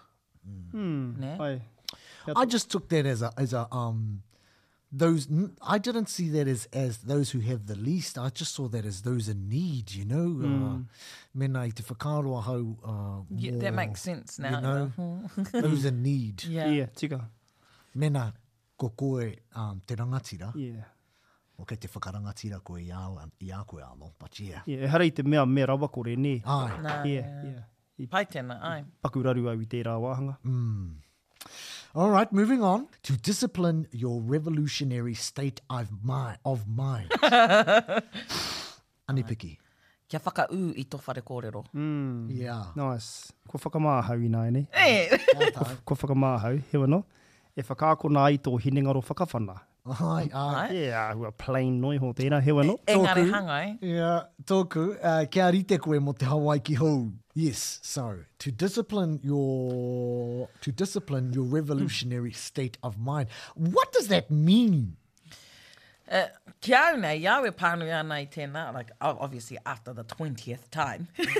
[0.44, 0.68] Mm.
[0.72, 1.16] Mm.
[1.18, 1.36] Ne?
[1.40, 1.68] Ai.
[2.36, 4.22] I just took that as a, as a um,
[4.92, 5.26] those
[5.66, 8.18] I didn't see that as as those who have the least.
[8.18, 9.90] I just saw that as those in need.
[9.92, 10.86] You know, mm.
[11.56, 12.34] uh, te hau,
[13.24, 14.54] uh, yeah, more, that makes sense now.
[14.54, 14.60] You
[14.96, 15.20] know,
[15.52, 16.44] those in need.
[16.44, 17.20] Yeah, yeah tika.
[17.94, 18.34] Mena
[18.78, 20.52] ko koe um, te rangatira.
[20.54, 20.84] Yeah.
[21.62, 24.60] okay kei te whakarangatira koe i, au, um, i a koe anō, but yeah.
[24.66, 26.42] Yeah, harai te mea me rawa kore, ne?
[26.44, 26.78] Ai.
[26.82, 27.50] Nā, yeah, yeah.
[27.50, 27.62] yeah.
[28.02, 28.80] I, Pai tēnā, ai.
[29.04, 30.38] Paku raru au i tērā wāhanga.
[30.42, 30.96] Mm.
[31.94, 32.88] All right, moving on.
[33.04, 36.38] To discipline your revolutionary state of mind.
[36.42, 37.12] Of mind.
[39.12, 39.60] Anipiki.
[40.08, 41.66] Kia whakau i to whare kōrero.
[41.68, 42.30] Hmm.
[42.30, 42.72] Yeah.
[42.74, 43.30] Nice.
[43.46, 45.18] Ko whakamāhau i nāi, Eh.
[45.84, 47.04] ko whakamāhau, hewa no.
[47.54, 49.60] E whakākona i tō hinengaro whakawhana.
[49.84, 50.76] Ai, ai.
[50.86, 52.76] Ia, hua plain noi ho tēnā hewa no.
[52.86, 53.64] E, engari hangai.
[53.82, 57.10] Ia, yeah, tōku, uh, kia rite koe mo te Hawaii ki hou.
[57.34, 62.34] Yes, so, to discipline your, to discipline your revolutionary mm.
[62.36, 63.28] state of mind.
[63.56, 64.94] What does that mean?
[66.08, 70.04] Uh, e, kia au nei, ia we pānui ana i tēnā, like, obviously after the
[70.04, 71.08] 20th time.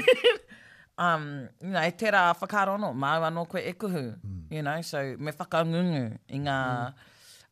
[0.99, 4.41] um, you know, e tērā whakarono, māu no koe e kuhu, mm.
[4.51, 6.59] you know, so me whakangungu i ngā...
[6.59, 6.95] Mm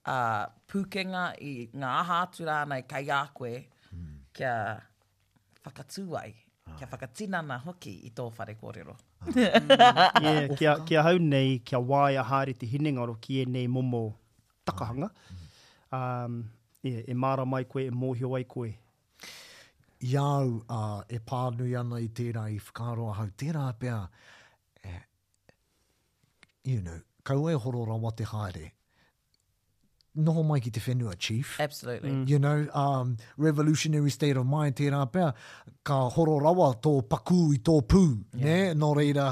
[0.09, 3.53] uh, pūkenga i ngā aha nei rānei kai a koe
[3.93, 4.21] mm.
[4.33, 4.55] kia
[5.65, 6.33] whakatūai,
[6.79, 6.91] kia ah.
[6.93, 8.95] whakatinana hoki i tō whare kōrero.
[9.21, 9.27] Ah.
[9.37, 10.57] yeah, mm.
[10.57, 14.05] kia, kia hau nei, kia wai a hāre te hinengaro ki e nei momo
[14.67, 15.09] takahanga.
[15.09, 15.99] Mm.
[15.99, 16.39] Um,
[16.83, 18.73] yeah, e, e māra mai koe, e mōhio ai koe.
[20.01, 23.29] Iau, uh, e pānui ana i tērā i whakaroa hau.
[23.37, 23.97] Tērā pia,
[24.83, 25.03] eh,
[26.65, 28.71] you know, kau e hororawa te haere
[30.25, 31.59] noho mai ki te whenua, chief.
[31.61, 32.11] Absolutely.
[32.11, 32.29] Mm.
[32.29, 35.33] You know, um, revolutionary state of mind, tērā pēr,
[35.89, 38.45] ka horo rawa tō paku i tō pū, yeah.
[38.45, 39.29] ne, no reira,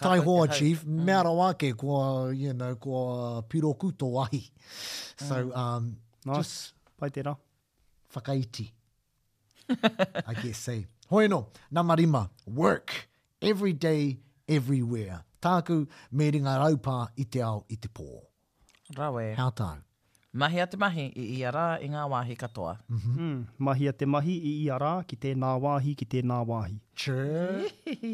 [0.00, 1.04] tai hoa, chief, mm.
[1.10, 4.42] mea rawa ke kua, you know, kua piroku tō ahi.
[4.70, 5.56] So, mm.
[5.56, 5.92] um,
[6.26, 6.36] nice.
[6.36, 7.36] just, pai tērā.
[8.14, 8.70] Whakaiti.
[9.70, 10.86] I guess, say.
[11.10, 13.08] Hoi no, nā marima, work,
[13.42, 14.18] every day,
[14.48, 15.22] everywhere.
[15.42, 18.06] Tāku, me ringa raupā i te ao, i te pō.
[18.96, 19.34] Rawe.
[19.36, 19.78] How tāu?
[20.36, 22.70] Mahia te mahi i ia rā i ngā wāhi katoa.
[22.92, 23.18] Mm -hmm.
[23.20, 23.44] mm.
[23.66, 26.74] Mahia te mahi i ia rā ki tēnā wāhi ki tēnā wāhi.
[27.02, 27.68] True.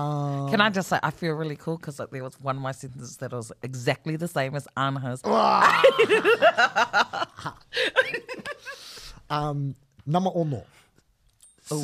[0.00, 2.62] um, Can I just say, I feel really cool because like, there was one of
[2.64, 5.22] my sentences that was exactly the same as Anha's.
[9.38, 9.64] um,
[10.16, 10.62] number ono.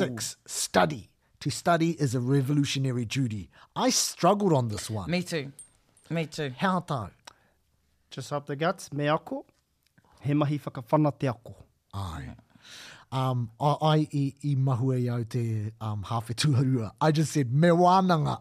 [0.03, 1.03] Six, study.
[1.39, 3.43] To study is a revolutionary duty.
[3.87, 5.09] I struggled on this one.
[5.17, 5.45] Me too.
[6.09, 6.49] Me too.
[6.57, 7.11] How though?
[8.15, 9.43] just up the guts, me ako,
[10.25, 11.55] he mahi whakawhana te ako.
[11.91, 12.31] Um, ai.
[13.15, 15.41] Um, I, I i, i mahu e au te
[15.87, 16.91] um, hawhi e tuharua.
[17.07, 18.37] I just said, me wānanga.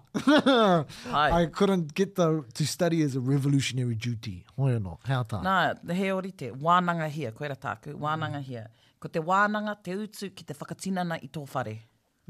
[1.31, 4.45] I couldn't get the, to study as a revolutionary duty.
[4.57, 5.43] Hoi ano, hea tā.
[5.49, 8.51] Nā, he ori te, wānanga hia, koe ra tāku, wānanga mm.
[8.53, 8.67] hia.
[9.01, 11.77] Ko te wānanga, te utu ki te whakatinana i tō whare.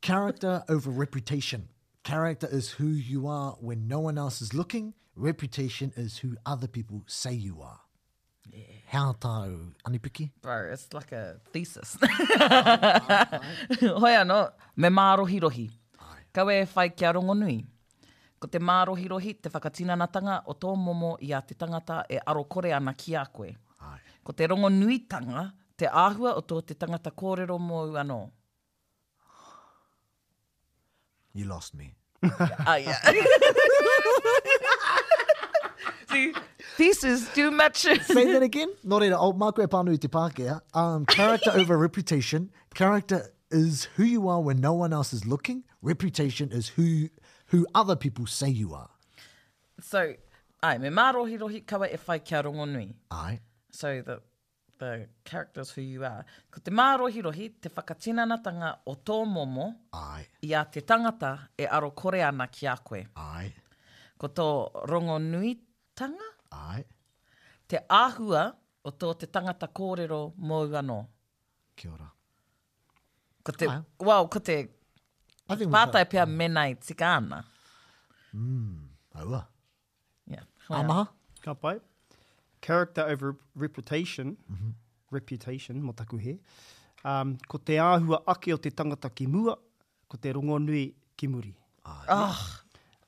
[0.00, 1.68] character over reputation.
[2.04, 6.66] Character is who you are when no one else is looking, reputation is who other
[6.66, 7.80] people say you are.
[8.48, 8.64] Yeah.
[8.88, 9.50] How tau
[9.86, 10.30] anipiki?
[10.42, 11.98] Bro, it's like a thesis.
[12.00, 15.70] Hoi anō, me mārohi rohi.
[16.32, 17.66] Ka e whai kia rongo nui.
[18.40, 22.48] Ko te mārohi rohi, te whakatinanatanga o tō momo i a te tangata e aro
[22.48, 23.54] kore ana ki a koe
[24.24, 25.44] ko te rongo nuitanga,
[25.76, 28.20] te āhua o tō te tangata kōrero mō anō.
[31.32, 31.92] You lost me.
[32.66, 32.98] Ah, yeah.
[36.10, 36.34] See,
[36.76, 37.82] thesis, too much.
[38.10, 38.72] Say that again.
[38.84, 40.60] Nō reira, o māko e pānui te pākea.
[40.74, 42.50] Um, character over reputation.
[42.74, 45.62] Character is who you are when no one else is looking.
[45.82, 47.08] Reputation is who
[47.46, 48.90] who other people say you are.
[49.80, 50.14] So,
[50.62, 52.94] ai, me mārohi rohi kawa e whai kia rongo nui.
[53.10, 53.16] Ai.
[53.20, 53.40] Ai
[53.72, 54.20] so the
[54.78, 56.24] the characters who you are.
[56.50, 60.22] Ko te mārohirohi, te whakatinanatanga o tō momo Ai.
[60.48, 63.02] i a te tangata e aro kore ana ki a koe.
[63.16, 63.52] Ai.
[64.18, 64.46] Ko tō
[64.88, 66.28] rongonuitanga?
[66.56, 66.82] Ai.
[67.68, 68.46] Te āhua
[68.88, 70.98] o tō te tangata kōrero mō uano.
[71.76, 72.08] Kia ora.
[73.44, 73.78] Ko te, Ai.
[74.00, 74.58] wow, ko te
[75.44, 77.42] pātai pia um, menai tika ana.
[78.32, 78.88] Mm,
[79.20, 79.44] aua.
[80.26, 80.48] Yeah.
[80.70, 81.04] Amaha.
[81.44, 81.76] Ka pai
[82.66, 84.72] character over reputation, mm -hmm.
[85.10, 86.38] reputation, mo taku he,
[87.04, 89.56] um, ko te āhua ake o te tangata ki mua,
[90.08, 91.54] ko te rongo nui ki muri.
[91.84, 92.40] Ah, ah.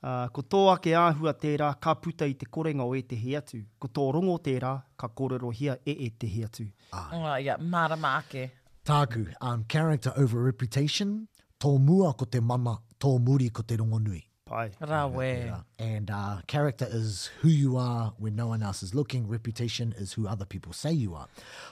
[0.03, 3.59] Uh, ko tō ake āhua tērā ka puta i te korenga o e te hiatu.
[3.79, 6.63] Ko tō rongo tērā ka kōrero hia e e te hiatu.
[6.91, 7.09] Ah.
[7.13, 8.49] Oh, yeah, marama ake.
[8.85, 11.27] Tāku, um, character over reputation,
[11.59, 14.21] tō mua ko te mama, tō muri ko te rongo nui.
[14.53, 14.69] Pai.
[14.79, 15.63] Rawe.
[15.79, 19.27] And uh, character is who you are when no one else is looking.
[19.27, 21.27] Reputation is who other people say you are.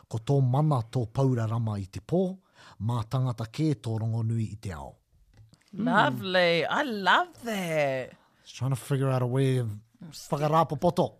[0.09, 2.21] Ko tō mana tō paura rama i te pō,
[2.89, 4.95] mā tangata kē tō rongo nui i te ao.
[5.75, 5.85] Mm.
[5.91, 6.53] Lovely.
[6.65, 6.67] Mm.
[6.71, 8.13] I love that.
[8.43, 9.69] Just trying to figure out a way of
[10.31, 11.13] whakarāpa poto.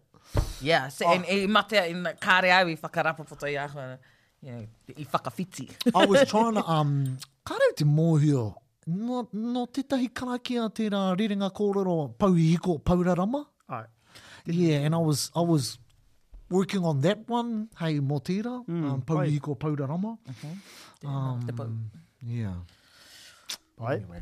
[0.62, 1.14] Yeah, so, oh.
[1.14, 4.00] and e mate in the kāre au i whakarāpa poto i ahua,
[4.42, 5.70] you know, i whakawhiti.
[5.94, 8.52] I was trying to, um, kind kāreau more here
[8.88, 13.44] no, no tētahi karakia tērā rerenga kōrero pau i hiko paurarama.
[13.70, 13.86] Ai.
[14.46, 15.78] Yeah, and I was, I was
[16.50, 20.16] working on that one, hei mō tērā, mm, um, pau i hiko paurarama.
[20.32, 20.54] Okay.
[21.04, 21.70] Yeah, um, the pau.
[22.26, 22.54] Yeah.
[23.78, 24.00] Right.
[24.02, 24.22] Anyway.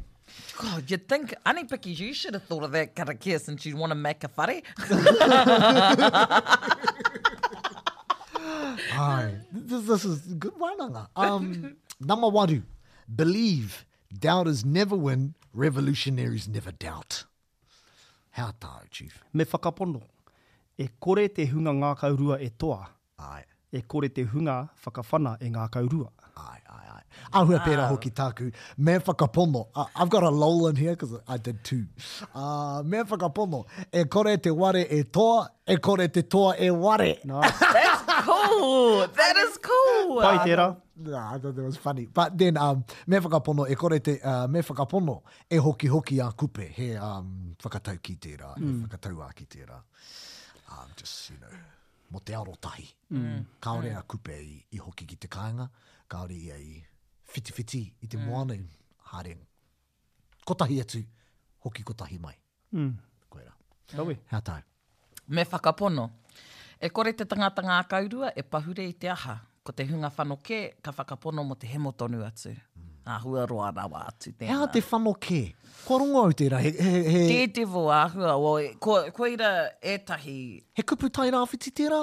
[0.62, 3.92] God, you think, any Piki, you should have thought of that karakia since you'd want
[3.92, 4.64] to make a fatty?
[8.94, 11.08] Ai, this, this is good wananga.
[11.16, 12.64] Um, number one,
[13.14, 13.86] Believe
[14.18, 17.26] doubters never win, revolutionaries never doubt.
[18.32, 19.24] How tau, Chief?
[19.34, 20.02] Me whakapono.
[20.78, 22.88] E kore te hunga ngā kaurua e toa.
[23.20, 23.44] Ai.
[23.72, 26.10] E kore te hunga whakawhana e ngā kaurua.
[26.38, 27.02] Ai, ai, ai.
[27.34, 27.60] Ahua wow.
[27.66, 27.88] pēra ah.
[27.90, 28.52] hoki tāku.
[28.78, 29.66] Me whakapono.
[29.76, 31.86] Uh, I've got a lol in here because I did too.
[32.34, 33.66] Uh, me whakapono.
[33.92, 35.52] E kore te ware e toa.
[35.68, 37.18] E kore te toa e ware.
[37.26, 37.42] No.
[37.42, 39.06] That's cool.
[39.08, 40.22] That is cool.
[40.22, 40.72] Pai tērā.
[40.76, 40.76] Uh,
[41.08, 42.06] I thought that was funny.
[42.08, 46.32] But then, um, me whakapono, e kore te, uh, me whakapono, e hoki hoki a
[46.34, 48.84] kupe, he um, whakatau ki tērā, mm.
[48.84, 49.80] e whakatau a ki tērā.
[50.72, 51.48] Um, just, you know,
[52.12, 52.86] mo te aro tahi.
[53.10, 53.24] Hmm.
[53.26, 53.46] Mm.
[53.62, 54.08] Kaore a hmm.
[54.12, 55.70] kupe i, i hoki ki te kāinga,
[56.12, 56.84] kaore i i
[57.24, 58.24] fiti fiti i te yeah.
[58.24, 58.32] Hmm.
[58.32, 58.58] moana,
[59.14, 59.34] hāre,
[60.46, 61.02] kotahi atu,
[61.66, 62.36] hoki kotahi mai.
[62.76, 62.94] Mm.
[63.34, 63.54] Koera.
[63.96, 64.18] Kaui.
[64.30, 64.62] Hea tau.
[65.30, 66.10] Me whakapono,
[66.82, 70.92] e kore te tangatanga kaurua, e pahure i te aha ko te hunga whanoke, ka
[70.92, 72.52] whakapono mo te hemotonu atu.
[72.52, 72.94] Mm.
[73.06, 74.52] A hua roa na atu tēnā.
[74.52, 75.42] E Hea te whanoke,
[75.88, 76.62] ko rongo au tēra?
[76.66, 80.38] Te te vo a hua, o, ko, ko ira e tahi...
[80.78, 82.02] He kupu tai rāwhiti tēra?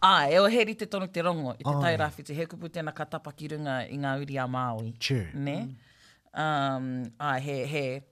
[0.00, 1.80] Ai, e o heri te tonu te rongo, i te Ai.
[1.82, 4.92] tai rāwhiti, he kupu tēnā ka tapa runga i ngā uri a Māui.
[4.98, 5.26] True.
[5.34, 5.56] Ne?
[5.62, 5.74] Mm.
[6.38, 6.86] Um,
[7.18, 8.02] ai, he, he,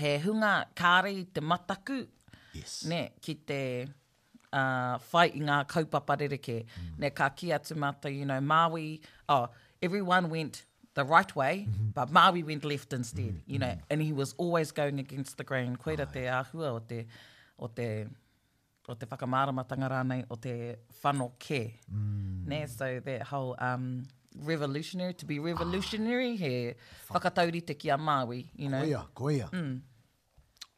[0.00, 2.06] he hunga kāre te mataku,
[2.54, 2.84] yes.
[2.88, 3.60] ne, ki Ki te
[4.58, 6.56] uh, whai i ngā kaupapa rereke.
[6.64, 6.96] Mm.
[7.04, 9.48] Ne ka ki atu mata, you know, Maui, oh,
[9.82, 10.62] everyone went
[11.00, 11.92] the right way, mm -hmm.
[11.94, 13.52] but Maui went left instead, mm -hmm.
[13.52, 13.90] you know, mm-hmm.
[13.90, 15.72] and he was always going against the grain.
[15.76, 17.06] Koe ra te āhua o te,
[17.58, 17.86] o te,
[18.88, 20.52] o te whakamāramatanga rānei, o te
[21.02, 21.62] whano ke.
[21.90, 22.46] Mm.
[22.50, 24.04] Ne, so that whole, um,
[24.50, 26.74] revolutionary, to be revolutionary, ah, he
[27.16, 28.84] whakatauri te ki a Maui, you know.
[28.86, 29.50] Koia, koia.
[29.62, 29.74] Mm.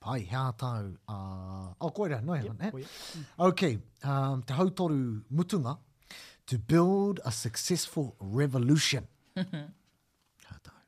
[0.01, 0.93] Pai, hea tau.
[1.09, 2.69] Uh, oh, koe rea, noe yep, hana.
[2.79, 2.87] Eh?
[3.19, 3.25] Mm.
[3.51, 5.77] Okay, um, te hautoru mutunga.
[6.47, 9.07] To build a successful revolution.
[9.35, 10.79] hea tau.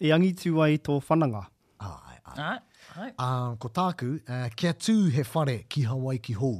[0.00, 1.46] E angi tu ai tō whananga.
[1.80, 2.32] Ai, ai.
[2.36, 2.58] Ah,
[3.02, 3.10] ai.
[3.18, 6.52] Um, ko tāku, uh, kia tū he whare ki Hawaii ki hō.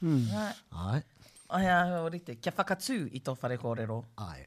[0.00, 0.26] Hmm.
[0.44, 0.54] Ai.
[1.00, 1.02] Ai,
[1.50, 2.36] ai, ai, orite.
[2.40, 4.02] Kia whakatū i tō whare kōrero.
[4.28, 4.46] Ai.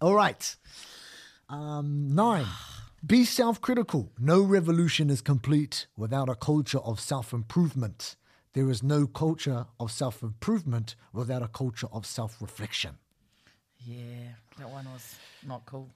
[0.00, 0.56] All right.
[1.50, 2.46] Um, nine.
[3.06, 4.10] Be self critical.
[4.18, 8.16] No revolution is complete without a culture of self improvement.
[8.54, 12.96] There is no culture of self improvement without a culture of self reflection.
[13.86, 15.14] Yeah, that one was
[15.46, 15.90] not cool.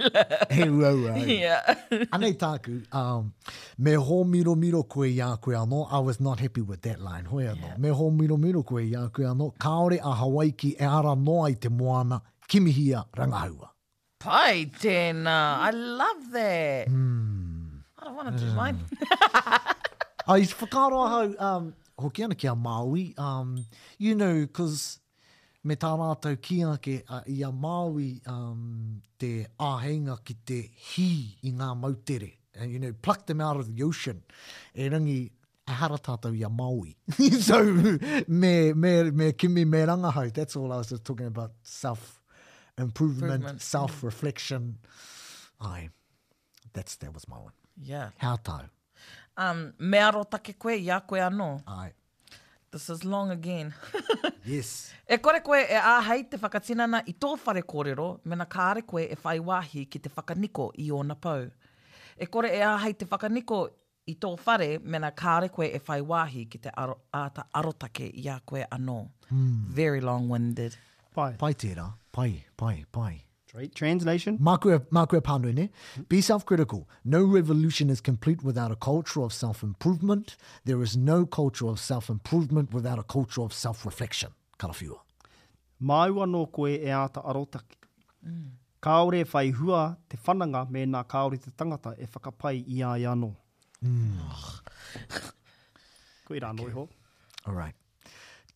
[0.50, 1.74] he rau Yeah.
[2.12, 3.32] Anei tāku, um,
[3.78, 5.88] me ho miro miro koe ia anō.
[5.90, 7.62] I was not happy with that line, hoi anō.
[7.62, 7.76] Yeah.
[7.78, 9.56] Me ho miro miro koe ia koe anō.
[9.56, 13.70] Kaore a Hawaii ki e ara noa i te moana, kimihia rangahua.
[14.26, 15.34] Pai, tēnā.
[15.70, 16.88] I love that.
[16.90, 17.82] Mm.
[17.96, 18.50] I don't want to yeah.
[18.50, 18.78] do mine.
[20.26, 23.14] Ai, uh, whakaro um, hoki ana ki a Maui.
[23.16, 23.64] Um,
[23.98, 24.98] you know, because
[25.62, 30.58] me tā rātou ki a ke uh, a Maui um, te āhenga ki te
[30.88, 31.06] hi
[31.44, 32.32] i ngā mautere.
[32.58, 34.22] And, you know, pluck them out of the ocean.
[34.74, 35.30] E rangi,
[35.68, 36.96] a hara tātou i a Maui.
[37.40, 37.62] so,
[38.26, 40.34] me, me, me kimi me rangahau.
[40.34, 42.18] That's all I was just talking about, South
[42.78, 43.60] improvement, improvement.
[43.62, 44.78] self reflection.
[45.60, 45.88] i
[46.72, 47.52] that's that was my one.
[47.82, 48.08] Yeah.
[48.18, 48.68] How to?
[49.36, 49.98] Um, me
[50.30, 51.62] take koe, ya koe ano.
[51.66, 51.92] Ai.
[52.70, 53.72] This is long again.
[54.44, 54.92] yes.
[55.08, 59.04] E kore koe e a hei te whakatinana i tō whare me na kare koe
[59.10, 61.48] e fai wahi ki te fakaniko i ona po
[62.18, 63.70] E kore e a haite fakaniko whakaniko
[64.08, 68.28] i tō whare, mena kāre koe e whai wāhi ki te aro, ata arotake i
[68.30, 69.08] a koe anō.
[69.34, 69.64] Mm.
[69.68, 70.76] Very long-winded.
[71.16, 71.32] Pai.
[71.40, 71.84] Pai tērā.
[72.12, 73.14] Pai, pai, pai.
[73.72, 74.34] Translation?
[74.44, 75.64] Mākua pāndu ne.
[76.10, 76.82] Be self-critical.
[77.04, 80.36] No revolution is complete without a culture of self-improvement.
[80.66, 84.34] There is no culture of self-improvement without a culture of self-reflection.
[84.58, 84.98] Kala whiua.
[85.80, 87.76] Mai wa no koe e āta arotaki.
[88.26, 88.44] Mm.
[88.82, 93.32] Kaore whai hua te whananga me nā kaore te tangata e whakapai i āi anō.
[93.82, 94.30] Mm.
[96.28, 96.64] Koe rā okay.
[96.64, 96.88] noi ho.
[97.46, 97.74] All right.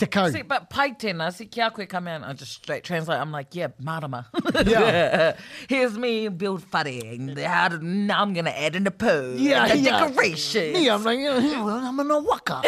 [0.01, 0.27] Te kau.
[0.33, 3.55] See, but pai tēnā, si kia koe come an, I just straight translate, I'm like,
[3.55, 4.23] yeah, marama.
[4.65, 5.37] yeah.
[5.69, 6.87] Here's me build whare,
[7.17, 10.07] and how, now I'm going to add in a poo, yeah, and yeah.
[10.09, 10.79] decorations.
[10.81, 12.65] Yeah, I'm like, yeah, well, I'm an awaka.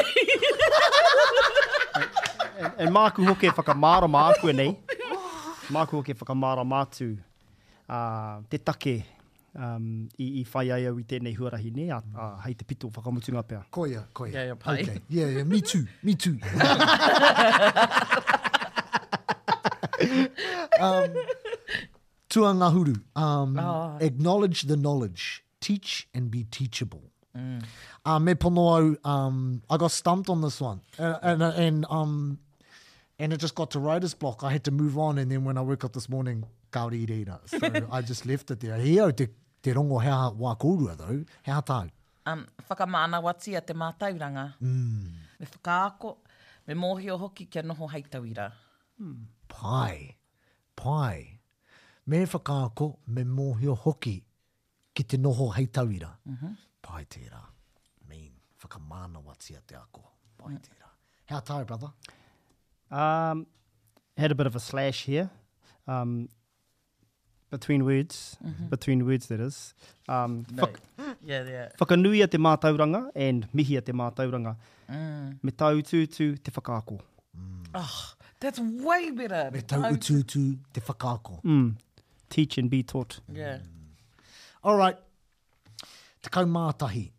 [1.94, 2.06] and,
[2.64, 4.76] and, and hoke e whakamarama aku e nei.
[5.72, 7.16] Māku hoke e whakamarama atu.
[7.16, 9.04] Uh, ah, te take
[9.54, 12.90] um, i, i whai ai au i tēnei huarahi ne, a, a hei te pito
[12.96, 13.62] whakamutunga pēr.
[13.76, 14.32] Koia, koia.
[14.32, 15.02] Yeah, yeah, okay.
[15.08, 16.36] yeah, yeah, me too, me too.
[20.84, 21.24] um,
[22.28, 23.96] tua ngā huru, um, oh.
[24.00, 27.04] acknowledge the knowledge, teach and be teachable.
[27.36, 27.64] Mm.
[28.04, 30.80] Uh, me pono au, um, I got stumped on this one.
[30.98, 32.38] Uh, and, uh, and, um,
[33.18, 34.42] and it just got to writer's block.
[34.44, 35.16] I had to move on.
[35.16, 37.38] And then when I woke up this morning, kauri i reira.
[37.46, 38.76] So I just left it there.
[38.76, 39.28] Hei au te
[39.62, 41.90] te rongo hea wā kōrua tau, hea tau.
[42.26, 44.48] Um, whakamāna wati a te mātauranga.
[44.60, 45.12] Mm.
[45.40, 46.16] Me whakaako,
[46.68, 48.50] me mōhio hoki kia noho haitauira.
[49.00, 49.24] Mm.
[49.48, 50.16] Pai,
[50.78, 51.38] pai.
[52.06, 53.24] Me whakaako, me
[53.68, 54.24] o hoki
[54.94, 56.10] ki te noho haitauira.
[56.26, 56.56] Mm -hmm.
[56.82, 57.42] Pai tērā.
[58.08, 60.02] Me whakamāna wati a te ako.
[60.38, 60.62] Pai mm.
[60.66, 60.90] tērā.
[61.26, 61.90] Hea tau, brother.
[62.90, 63.46] Um,
[64.16, 65.30] had a bit of a slash here.
[65.86, 66.28] Um,
[67.52, 68.66] between words, mm-hmm.
[68.66, 69.74] between words that is.
[70.08, 70.66] Um, no.
[71.24, 71.68] yeah, yeah.
[71.78, 74.56] Whakanui a te matauranga and mihi a te mātauranga.
[74.90, 75.38] Mm.
[75.44, 76.98] Me tau tūtū te whakaako.
[77.38, 77.66] Mm.
[77.76, 79.50] Oh, that's way better.
[79.52, 81.40] Me tau tūtū te whakaako.
[81.44, 81.74] Mm.
[82.30, 83.20] Teach and be taught.
[83.30, 83.58] Yeah.
[83.58, 83.68] Mm.
[84.64, 84.96] All right.
[86.22, 87.10] Te kaumātahi.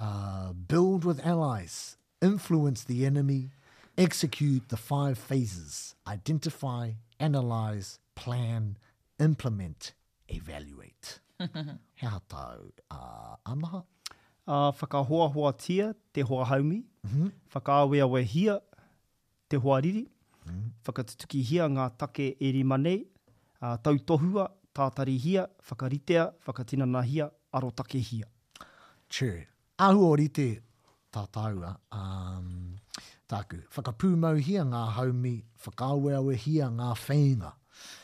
[0.00, 1.96] Uh, build with allies.
[2.20, 3.50] Influence the enemy.
[3.96, 5.94] Execute the five phases.
[6.08, 8.76] Identify, analyze, plan
[9.22, 9.92] implement,
[10.28, 11.20] evaluate.
[11.94, 13.80] he ha tau a uh, amaha?
[14.46, 17.30] A uh, whakahoa hoa tia te hoa haumi, mm -hmm.
[17.54, 18.58] whakaawea we hia
[19.48, 20.06] te hoa riri,
[20.46, 20.68] mm
[21.50, 23.00] hia ngā take eri manei,
[23.64, 24.44] a uh, tau tohua,
[24.76, 28.26] tātari hia, whakaritea, whakatinana hia, aro take hia.
[29.12, 29.46] True.
[29.86, 30.48] Ahu o rite
[31.14, 31.70] tātaua.
[32.00, 32.78] Um,
[33.32, 37.50] tāku, whakapūmau hia ngā haumi, whakaweawe hia ngā whenga.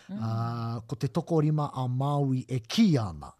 [0.08, 0.18] Mm.
[0.18, 3.32] Uh, ko te toko rima a Maui e ki ana.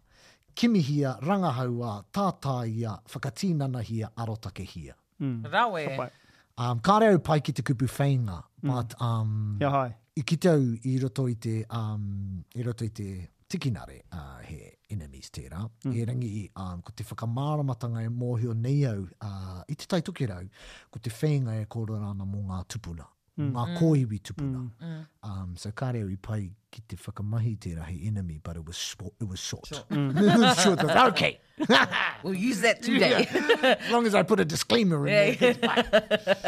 [0.59, 4.93] Kimihia rangahaua tātāia whakatīnanahia arotakehia.
[5.19, 5.45] Mm.
[5.53, 6.09] Rawe.
[6.59, 8.73] Um, kāre au pai ki te kupu whainga, mm.
[8.73, 9.91] but um, yeah, hai.
[10.15, 13.11] i ki tau i roto i te, um, i roto i te
[13.49, 15.61] tikinare uh, he enemies tērā.
[15.85, 15.93] Mm.
[15.95, 20.01] E rangi i um, ko te whakamāramatanga e mōhio nei au uh, i te tai
[20.03, 20.11] ko
[21.01, 23.07] te whainga e kōrana mō ngā tupuna.
[23.39, 23.53] Mm.
[23.55, 23.75] ngā mm.
[23.79, 24.61] koiwi tupuna.
[24.83, 24.95] Mm.
[25.23, 26.41] Um, so kāre au i pai
[26.75, 28.79] ki te whakamahi te rahi enemy, but it was,
[29.23, 29.65] it was short.
[29.65, 29.89] short.
[29.89, 30.59] Mm.
[30.59, 31.39] short okay.
[32.23, 33.27] we'll use that today.
[33.33, 33.77] Yeah.
[33.85, 35.53] As long as I put a disclaimer in yeah.
[35.53, 36.39] there.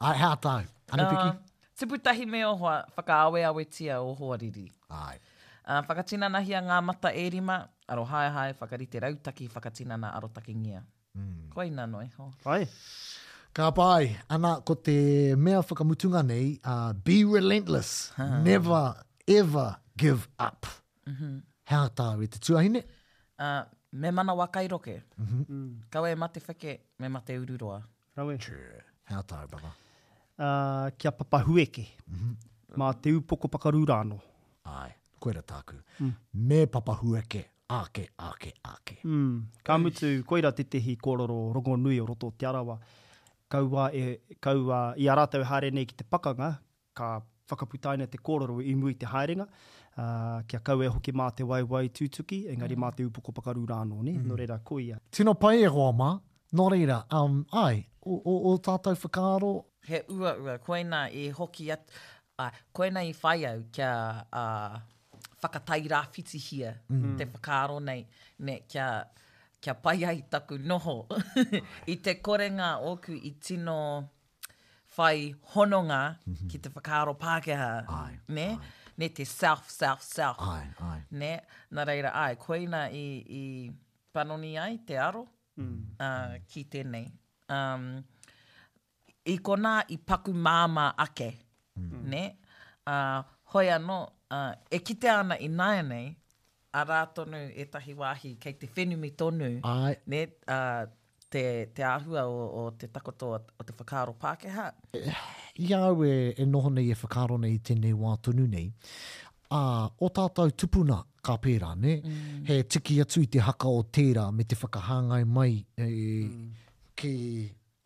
[0.00, 0.64] Ai, hā tau.
[0.90, 1.28] Hana piki.
[1.28, 4.66] Uh, te putahi me ohoa, whakaawe awe tia o hoariri.
[4.90, 5.18] Ai.
[5.64, 10.82] Uh, whakatinana hia ngā mata e rima, aro hae hae, whakarite rautaki, whakatinana aro takingia.
[11.16, 11.44] Mm.
[11.54, 12.32] Koina noe ho.
[12.46, 12.58] Ai.
[12.66, 12.68] Ai.
[13.54, 14.92] Ka pai, ana ko te
[15.46, 18.40] mea whakamutunga nei, uh, be relentless, huh.
[18.46, 18.80] never
[19.28, 20.66] ever give up.
[21.08, 21.36] Mm -hmm.
[21.72, 22.82] Hea tāre te tuahine?
[23.38, 23.62] Uh,
[24.02, 24.94] me mana wa kai roke.
[25.16, 25.26] Mhm.
[25.26, 25.60] Mm -hmm.
[25.66, 25.76] mm.
[25.90, 27.76] Kau e mate whake, me mate ururoa.
[28.16, 28.34] Rawe.
[28.46, 28.82] True.
[29.12, 29.70] Hea tāre, baba.
[30.34, 32.34] Uh, kia papa hueke, mm -hmm.
[32.82, 34.18] mā te upoko pakaru rāno.
[34.74, 35.78] Ai, koe ra tāku.
[36.00, 36.10] Mm.
[36.48, 37.44] Me papa hueke,
[37.78, 38.98] ake, ake, ake.
[39.04, 39.40] Mm.
[39.64, 42.78] Ka mutu, koe ra te tehi kororo, rongo nui o roto te arawa
[43.48, 46.52] kaua, e, kaua i a rātau haere nei ki te pakanga,
[46.96, 47.18] ka
[47.50, 51.44] whakaputaina te kororo i mui te haerenga, uh, ah, kia kau e hoki mā te
[51.44, 52.84] waiwai tūtuki, engari mm.
[52.84, 54.14] mā te upoko pakaru rāno, ne?
[54.16, 54.30] Mm.
[54.30, 54.96] No reira, kuia.
[55.12, 56.08] Tino pai e hoa mā,
[56.56, 59.50] no reira, um, ai, o, o, o tātou whakaaro?
[59.84, 61.84] He ua ua, koina e hoki at,
[62.40, 63.90] ai, koina i whai au kia
[64.24, 64.78] uh,
[65.44, 67.12] whakatai rāwhiti hia, mm.
[67.20, 68.06] te whakaaro nei,
[68.40, 68.88] ne, kia,
[69.64, 70.94] kia pai ai taku noho
[71.94, 73.76] i te korenga oku i tino
[74.96, 75.18] whai
[75.52, 76.46] hononga mhm.
[76.50, 77.70] ki te whakaaro Pākehā.
[78.00, 78.46] Ai, ne?
[78.60, 78.82] Ai.
[79.02, 80.36] Ne te self, self, self.
[80.56, 80.98] Ai, ai.
[81.22, 81.30] Ne?
[81.76, 83.06] Nā reira, ai, koina i,
[83.40, 85.22] i panoni ai te aro
[85.60, 85.78] mm.
[86.06, 87.06] uh, ki tēnei.
[87.58, 87.86] Um,
[89.34, 91.30] I kona i paku māma ake,
[91.80, 92.04] mm.
[92.12, 92.22] ne?
[92.94, 93.18] Uh,
[93.56, 93.98] hoi anō,
[94.38, 94.46] uh,
[94.78, 96.06] e kite ana i nāianei,
[96.80, 99.50] a rā tonu e tahi wāhi kei te whenumi tonu
[100.12, 100.20] Ne,
[100.56, 100.84] uh,
[101.30, 101.44] te,
[101.76, 104.66] te āhua o, o te takoto o te whakaro Pākehā?
[105.66, 108.66] I au e, e noho nei e whakaro nei tēnei wā tonu nei.
[109.54, 109.60] A,
[110.02, 111.98] o tātou tupuna ka pērā, ne?
[112.02, 112.42] Mm.
[112.48, 116.48] He tiki atu i te haka o tērā me te whakahāngai mai e, mm.
[116.98, 117.14] ki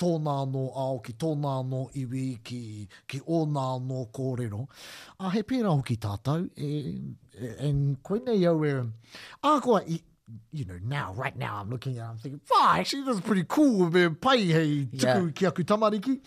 [0.01, 2.63] tōnā no ao, ki tōnā no iwi, ki,
[3.11, 4.65] ki ōnā no kōrero.
[5.19, 6.73] Uh, he pērā hoki tātou, e,
[7.59, 8.23] and Quinn
[8.59, 8.87] where
[9.43, 9.95] Aqua ah,
[10.53, 13.21] you know, now right now I'm looking at it, I'm thinking, wow, actually this is
[13.21, 15.51] pretty cool of pai hey tiku yeah.
[15.51, 16.21] kiaku tamariki.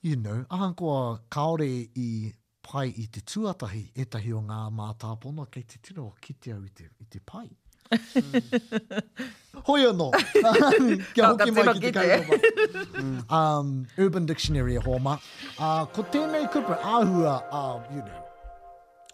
[0.00, 5.46] You know, ah, Aqua Kaore i pai i te tuatahi e tahi o ngā mātāpona
[5.50, 7.48] kei te tino o kite te au i te, i te pai.
[7.94, 9.02] Mm.
[9.64, 10.10] Hoi anō.
[11.14, 13.32] Kia hoki mai ki te kai mm.
[13.32, 15.14] um, Urban Dictionary e hōma.
[15.16, 18.21] Uh, ah, ko tēnei kupa āhua, uh, you know,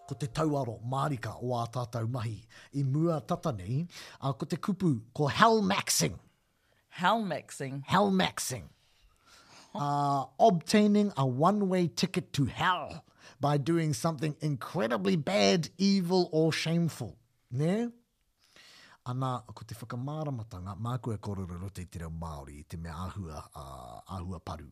[0.09, 2.37] ko te tauaro Mārika o a tātou mahi
[2.73, 3.83] i mua tatani,
[4.25, 6.17] a ko te kupu ko Hellmaxing.
[6.99, 7.83] Hellmaxing?
[7.85, 8.63] Hellmaxing.
[9.77, 13.03] Uh, obtaining a one-way ticket to hell
[13.39, 17.15] by doing something incredibly bad, evil or shameful.
[17.51, 17.89] Ne?
[19.05, 23.43] Ana, ko te whakamāramatanga, mā koe kōrero rote i te reo Māori, te mea ahua,
[23.55, 24.71] uh, ahua paru.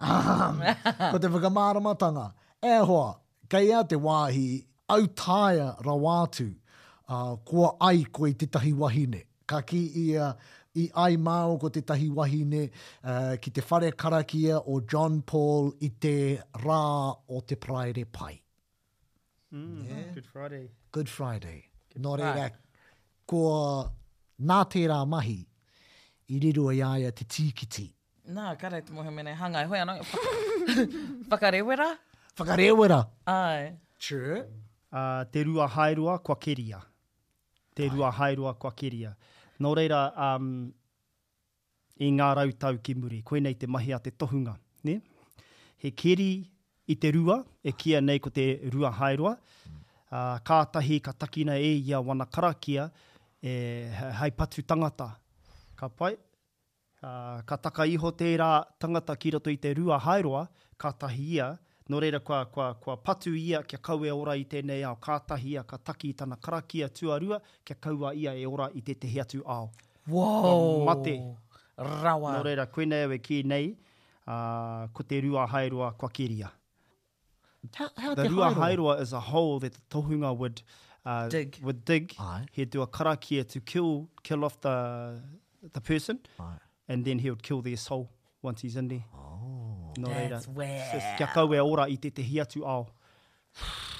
[0.00, 0.64] Um,
[1.12, 2.26] ko te whakamāramatanga,
[2.64, 3.14] e hoa,
[3.52, 4.64] kei a te wāhi
[4.96, 9.22] autaia rawatu uh, ah, kua ai koe te tahi wahine.
[9.46, 10.28] Ka ki ia
[10.82, 15.72] i ai māo ko te tahi wahine uh, ki te whare karakia o John Paul
[15.88, 16.16] i te
[16.64, 16.80] rā
[17.38, 18.34] o te praere pai.
[19.54, 20.10] Mm, yeah.
[20.14, 20.66] Good Friday.
[20.92, 21.56] Good Friday.
[21.94, 22.50] Good Nō reira,
[23.26, 23.40] ko
[24.46, 25.40] nā tērā mahi
[26.30, 27.88] i riru e ai aia te tīkiti.
[28.36, 29.64] Nā, kare te mohe mene hangai.
[29.66, 30.06] E hoi anonga,
[31.32, 31.88] whakarewera?
[32.38, 33.00] Whakarewera.
[33.26, 33.72] Ai.
[34.00, 34.44] True
[34.92, 36.80] uh, te rua hairua kwa keria.
[37.74, 39.14] Te rua hairua kwa keria.
[39.60, 40.70] Nō reira, um,
[42.00, 44.54] i ngā rautau ki muri, koe nei te mahi a te tohunga.
[44.88, 44.94] Ne?
[45.82, 46.30] He keri
[46.90, 49.76] i te rua, e kia nei ko te rua hairua, uh,
[50.16, 52.86] ah, kā tahi ka takina e ia wana karakia,
[53.44, 53.88] e,
[54.18, 55.10] hai patu tangata.
[55.76, 56.14] Ka pai,
[57.02, 60.46] uh, ka taka iho tērā tangata ki roto i te rua hairua,
[60.78, 61.50] ka tahi ia,
[61.90, 65.64] No reira, kua, kua, kua patu ia kia kaue ora i tēnei ao kātahi a
[65.64, 69.40] ka taki i tana karakia tuarua, kia kaua ia e ora i te tehi atu
[69.50, 69.72] ao.
[70.06, 70.54] Wow!
[70.54, 71.16] Um, mate!
[72.04, 72.36] Rawa!
[72.36, 73.72] No reira, koe e ki nei,
[74.28, 76.50] uh, ko te rua hairua kua kiria.
[77.72, 80.62] Ta, how the rua hairua is a hole that the tohunga would
[81.04, 81.58] uh, dig.
[81.60, 82.14] Would dig.
[82.20, 82.46] Aye.
[82.52, 85.20] He'd do a karakia to kill kill off the
[85.72, 86.56] the person, Aye.
[86.88, 88.12] and then he would kill their soul
[88.42, 89.04] once he's in there.
[89.12, 89.59] Oh
[89.98, 90.28] no reira.
[90.30, 90.88] That's where.
[90.94, 92.86] Just, kia kaua e ora i te te hiatu ao.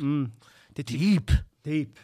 [0.00, 0.30] Mm.
[0.74, 1.30] Te te, deep.
[1.62, 1.98] Deep.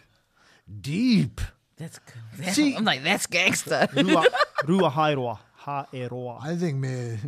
[0.69, 1.41] Deep.
[1.77, 2.59] That's good.
[2.77, 3.87] I'm like, that's gangster.
[3.95, 4.25] rua,
[4.67, 5.39] rua hairoa.
[5.67, 6.39] Ha e roa.
[6.43, 7.19] I think, me...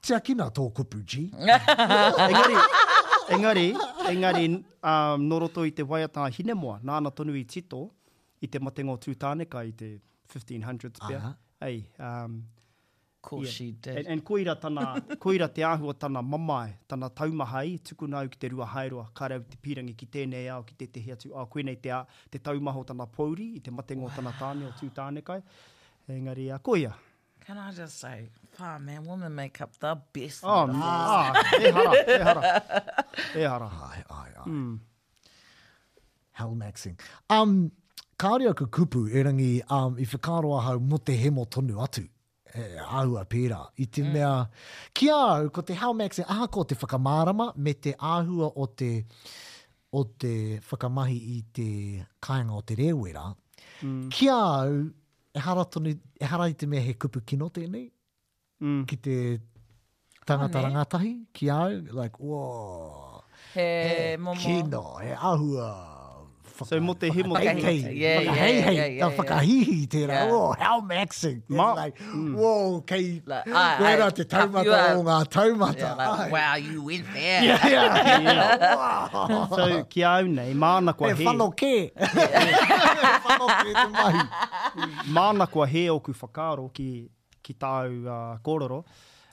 [0.00, 1.30] tia kina tō kupu, G.
[3.32, 3.72] Engari, engari,
[4.10, 4.46] engari,
[4.84, 7.78] um, noroto i te waiata hinemoa, nāna tonu i tito,
[8.42, 9.92] i te matengo tūtāneka i te
[10.34, 11.18] 1500s pia.
[11.18, 11.36] Uh -huh.
[11.62, 12.42] Ei, um,
[13.22, 13.54] course yeah.
[13.54, 13.96] she did.
[13.96, 18.48] And, and koira tana, koira te ahu o tana mamae, tana taumahai, tukunau ki te
[18.54, 22.02] rua hairoa, kare te pirangi ki tēnei ao, ki tete hiatu, a koinei te, a,
[22.30, 24.12] te taumaho tana pouri, i te matengo wow.
[24.16, 25.38] tana tāne o tū tāne kai.
[26.10, 26.92] Engari, a koia.
[27.46, 30.42] Can I just say, pā, man, women make up the best.
[30.44, 32.62] Oh, ah, e hara, e hara.
[33.40, 33.68] E hara.
[33.88, 34.44] Ai, ai, ai.
[34.46, 34.78] Mm.
[36.32, 36.96] Hell maxing.
[37.28, 37.70] Um,
[38.18, 42.06] kāre aku kupu, erangi, um, i whakāroa hau, mo te hemo tonu atu
[42.52, 43.68] e, eh, au a pira.
[43.76, 44.48] I te mm.
[44.92, 49.04] ki au, ko te how max, aha ko te whakamārama me te āhua o te,
[49.92, 51.68] o te whakamahi i te
[52.26, 53.24] kāinga o te rewera,
[53.82, 54.10] mm.
[54.12, 54.82] ki au,
[55.34, 57.88] e hara, tonu, e hara i te mea he kupu kino tēnei,
[58.60, 58.84] mm.
[58.90, 59.16] ki te
[60.26, 63.24] tangata oh, rangatahi, ki au, like, whoa,
[63.54, 64.38] he, he momo.
[64.44, 65.72] kino, he ahua.
[65.72, 65.91] ahua.
[66.64, 67.60] So mo te himo kei.
[67.64, 67.94] Hei,
[68.38, 70.20] hei, hei, tā whakahihi te rā.
[70.30, 71.40] Oh, how maxing.
[71.48, 71.72] Ma.
[71.74, 72.34] Like, mm.
[72.38, 73.20] Whoa, kei.
[73.26, 75.80] Like, Rera te taumata o ngā taumata.
[75.80, 77.44] Yeah, wow, you went there.
[77.50, 78.82] Yeah, yeah.
[79.52, 81.22] So, ki au nei, mana kua e he.
[81.22, 81.70] He whanau ke.
[81.96, 82.26] He
[83.26, 85.12] whanau ke te
[85.56, 85.66] mai.
[85.74, 87.08] he oku whakaro ki,
[87.42, 88.82] ki tāu uh, kororo.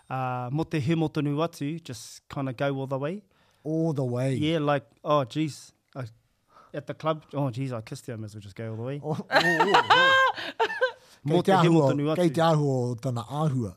[0.10, 3.22] Uh, mo te himo tonu atu, just kind of go all the way.
[3.64, 4.34] All the way.
[4.36, 5.72] Yeah, like, oh, jeez.
[5.96, 6.04] Uh,
[6.74, 7.24] at the club.
[7.34, 9.02] Oh, jeez, I kissed him as we just go all the way.
[9.04, 10.32] Oh, oh, oh,
[11.28, 13.74] Mō te ahua, kei te ahua o tana ahua.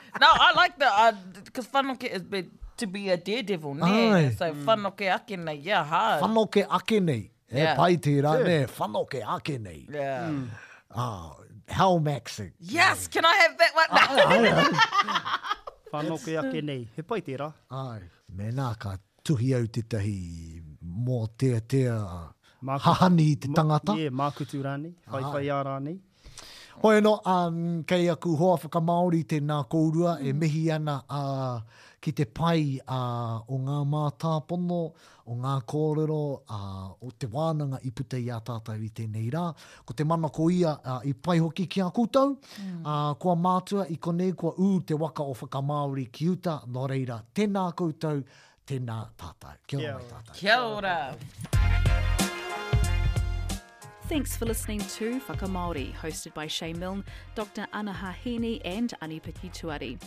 [0.20, 2.48] no, I like the, because uh, whanoke is be,
[2.78, 3.82] to be a daredevil, ne?
[3.90, 4.30] Ai.
[4.30, 4.64] So mm.
[4.64, 6.22] whanoke ake nei, yeah, hard.
[6.24, 7.18] Whanoke ake nei,
[7.52, 7.74] e yeah.
[7.76, 8.56] pai tērā, ne?
[8.78, 9.84] Whanoke ake nei.
[9.92, 10.30] Yeah.
[10.30, 10.48] Mm.
[10.88, 11.36] Uh, ah,
[11.68, 12.52] Hell Maxing.
[12.58, 13.92] Yes, can I have that one?
[13.92, 14.64] Ai, ai, ai.
[15.92, 17.52] Whanoke ake nei, he pai tērā.
[17.70, 18.00] Ai,
[18.32, 18.96] mena ka
[19.26, 20.18] tuhi au te tahi
[21.06, 21.94] mō tea tea
[22.66, 23.94] Marku, hahani i te tangata.
[23.98, 25.12] Ie, yeah, mākutu rāni, ah.
[25.14, 25.92] whai whai ā rāni.
[26.82, 27.58] Hoi anō, um,
[27.90, 30.30] kei aku hoa whakamaori te nā kourua, e mm.
[30.30, 32.62] e mihi ana a uh, ki te pai
[32.96, 34.80] a uh, o ngā mātā pono,
[35.34, 36.18] o ngā kōrero,
[36.56, 39.44] uh, o te wānanga i puta i ātātai i tēnei rā.
[39.86, 42.82] Ko te mana ko ia uh, i pai hoki ki a kūtau, a mm.
[42.84, 47.20] uh, kua mātua i konei kua ū te waka o whakamaori ki uta, nō reira,
[47.36, 48.24] tēnā koutou,
[48.66, 49.54] tēnā tata.
[49.66, 50.34] Kia ora, Kia ora.
[50.34, 51.16] Kia ora.
[54.08, 57.04] Thanks for listening to Whaka hosted by Shay Milne,
[57.34, 57.66] Dr.
[57.74, 58.14] Anaha
[58.64, 59.98] and Anipaki Tuari.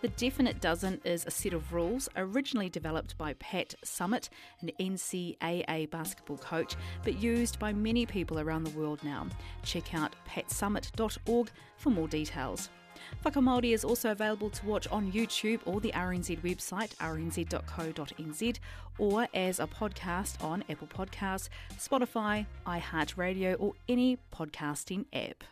[0.00, 5.90] The Definite Dozen is a set of rules originally developed by Pat Summit, an NCAA
[5.90, 9.26] basketball coach, but used by many people around the world now.
[9.64, 12.70] Check out patsummit.org for more details.
[13.24, 18.58] Fakamaldi is also available to watch on YouTube or the RNZ website, rnz.co.nz,
[18.98, 25.44] or as a podcast on Apple Podcasts, Spotify, iHeartRadio, or any podcasting app.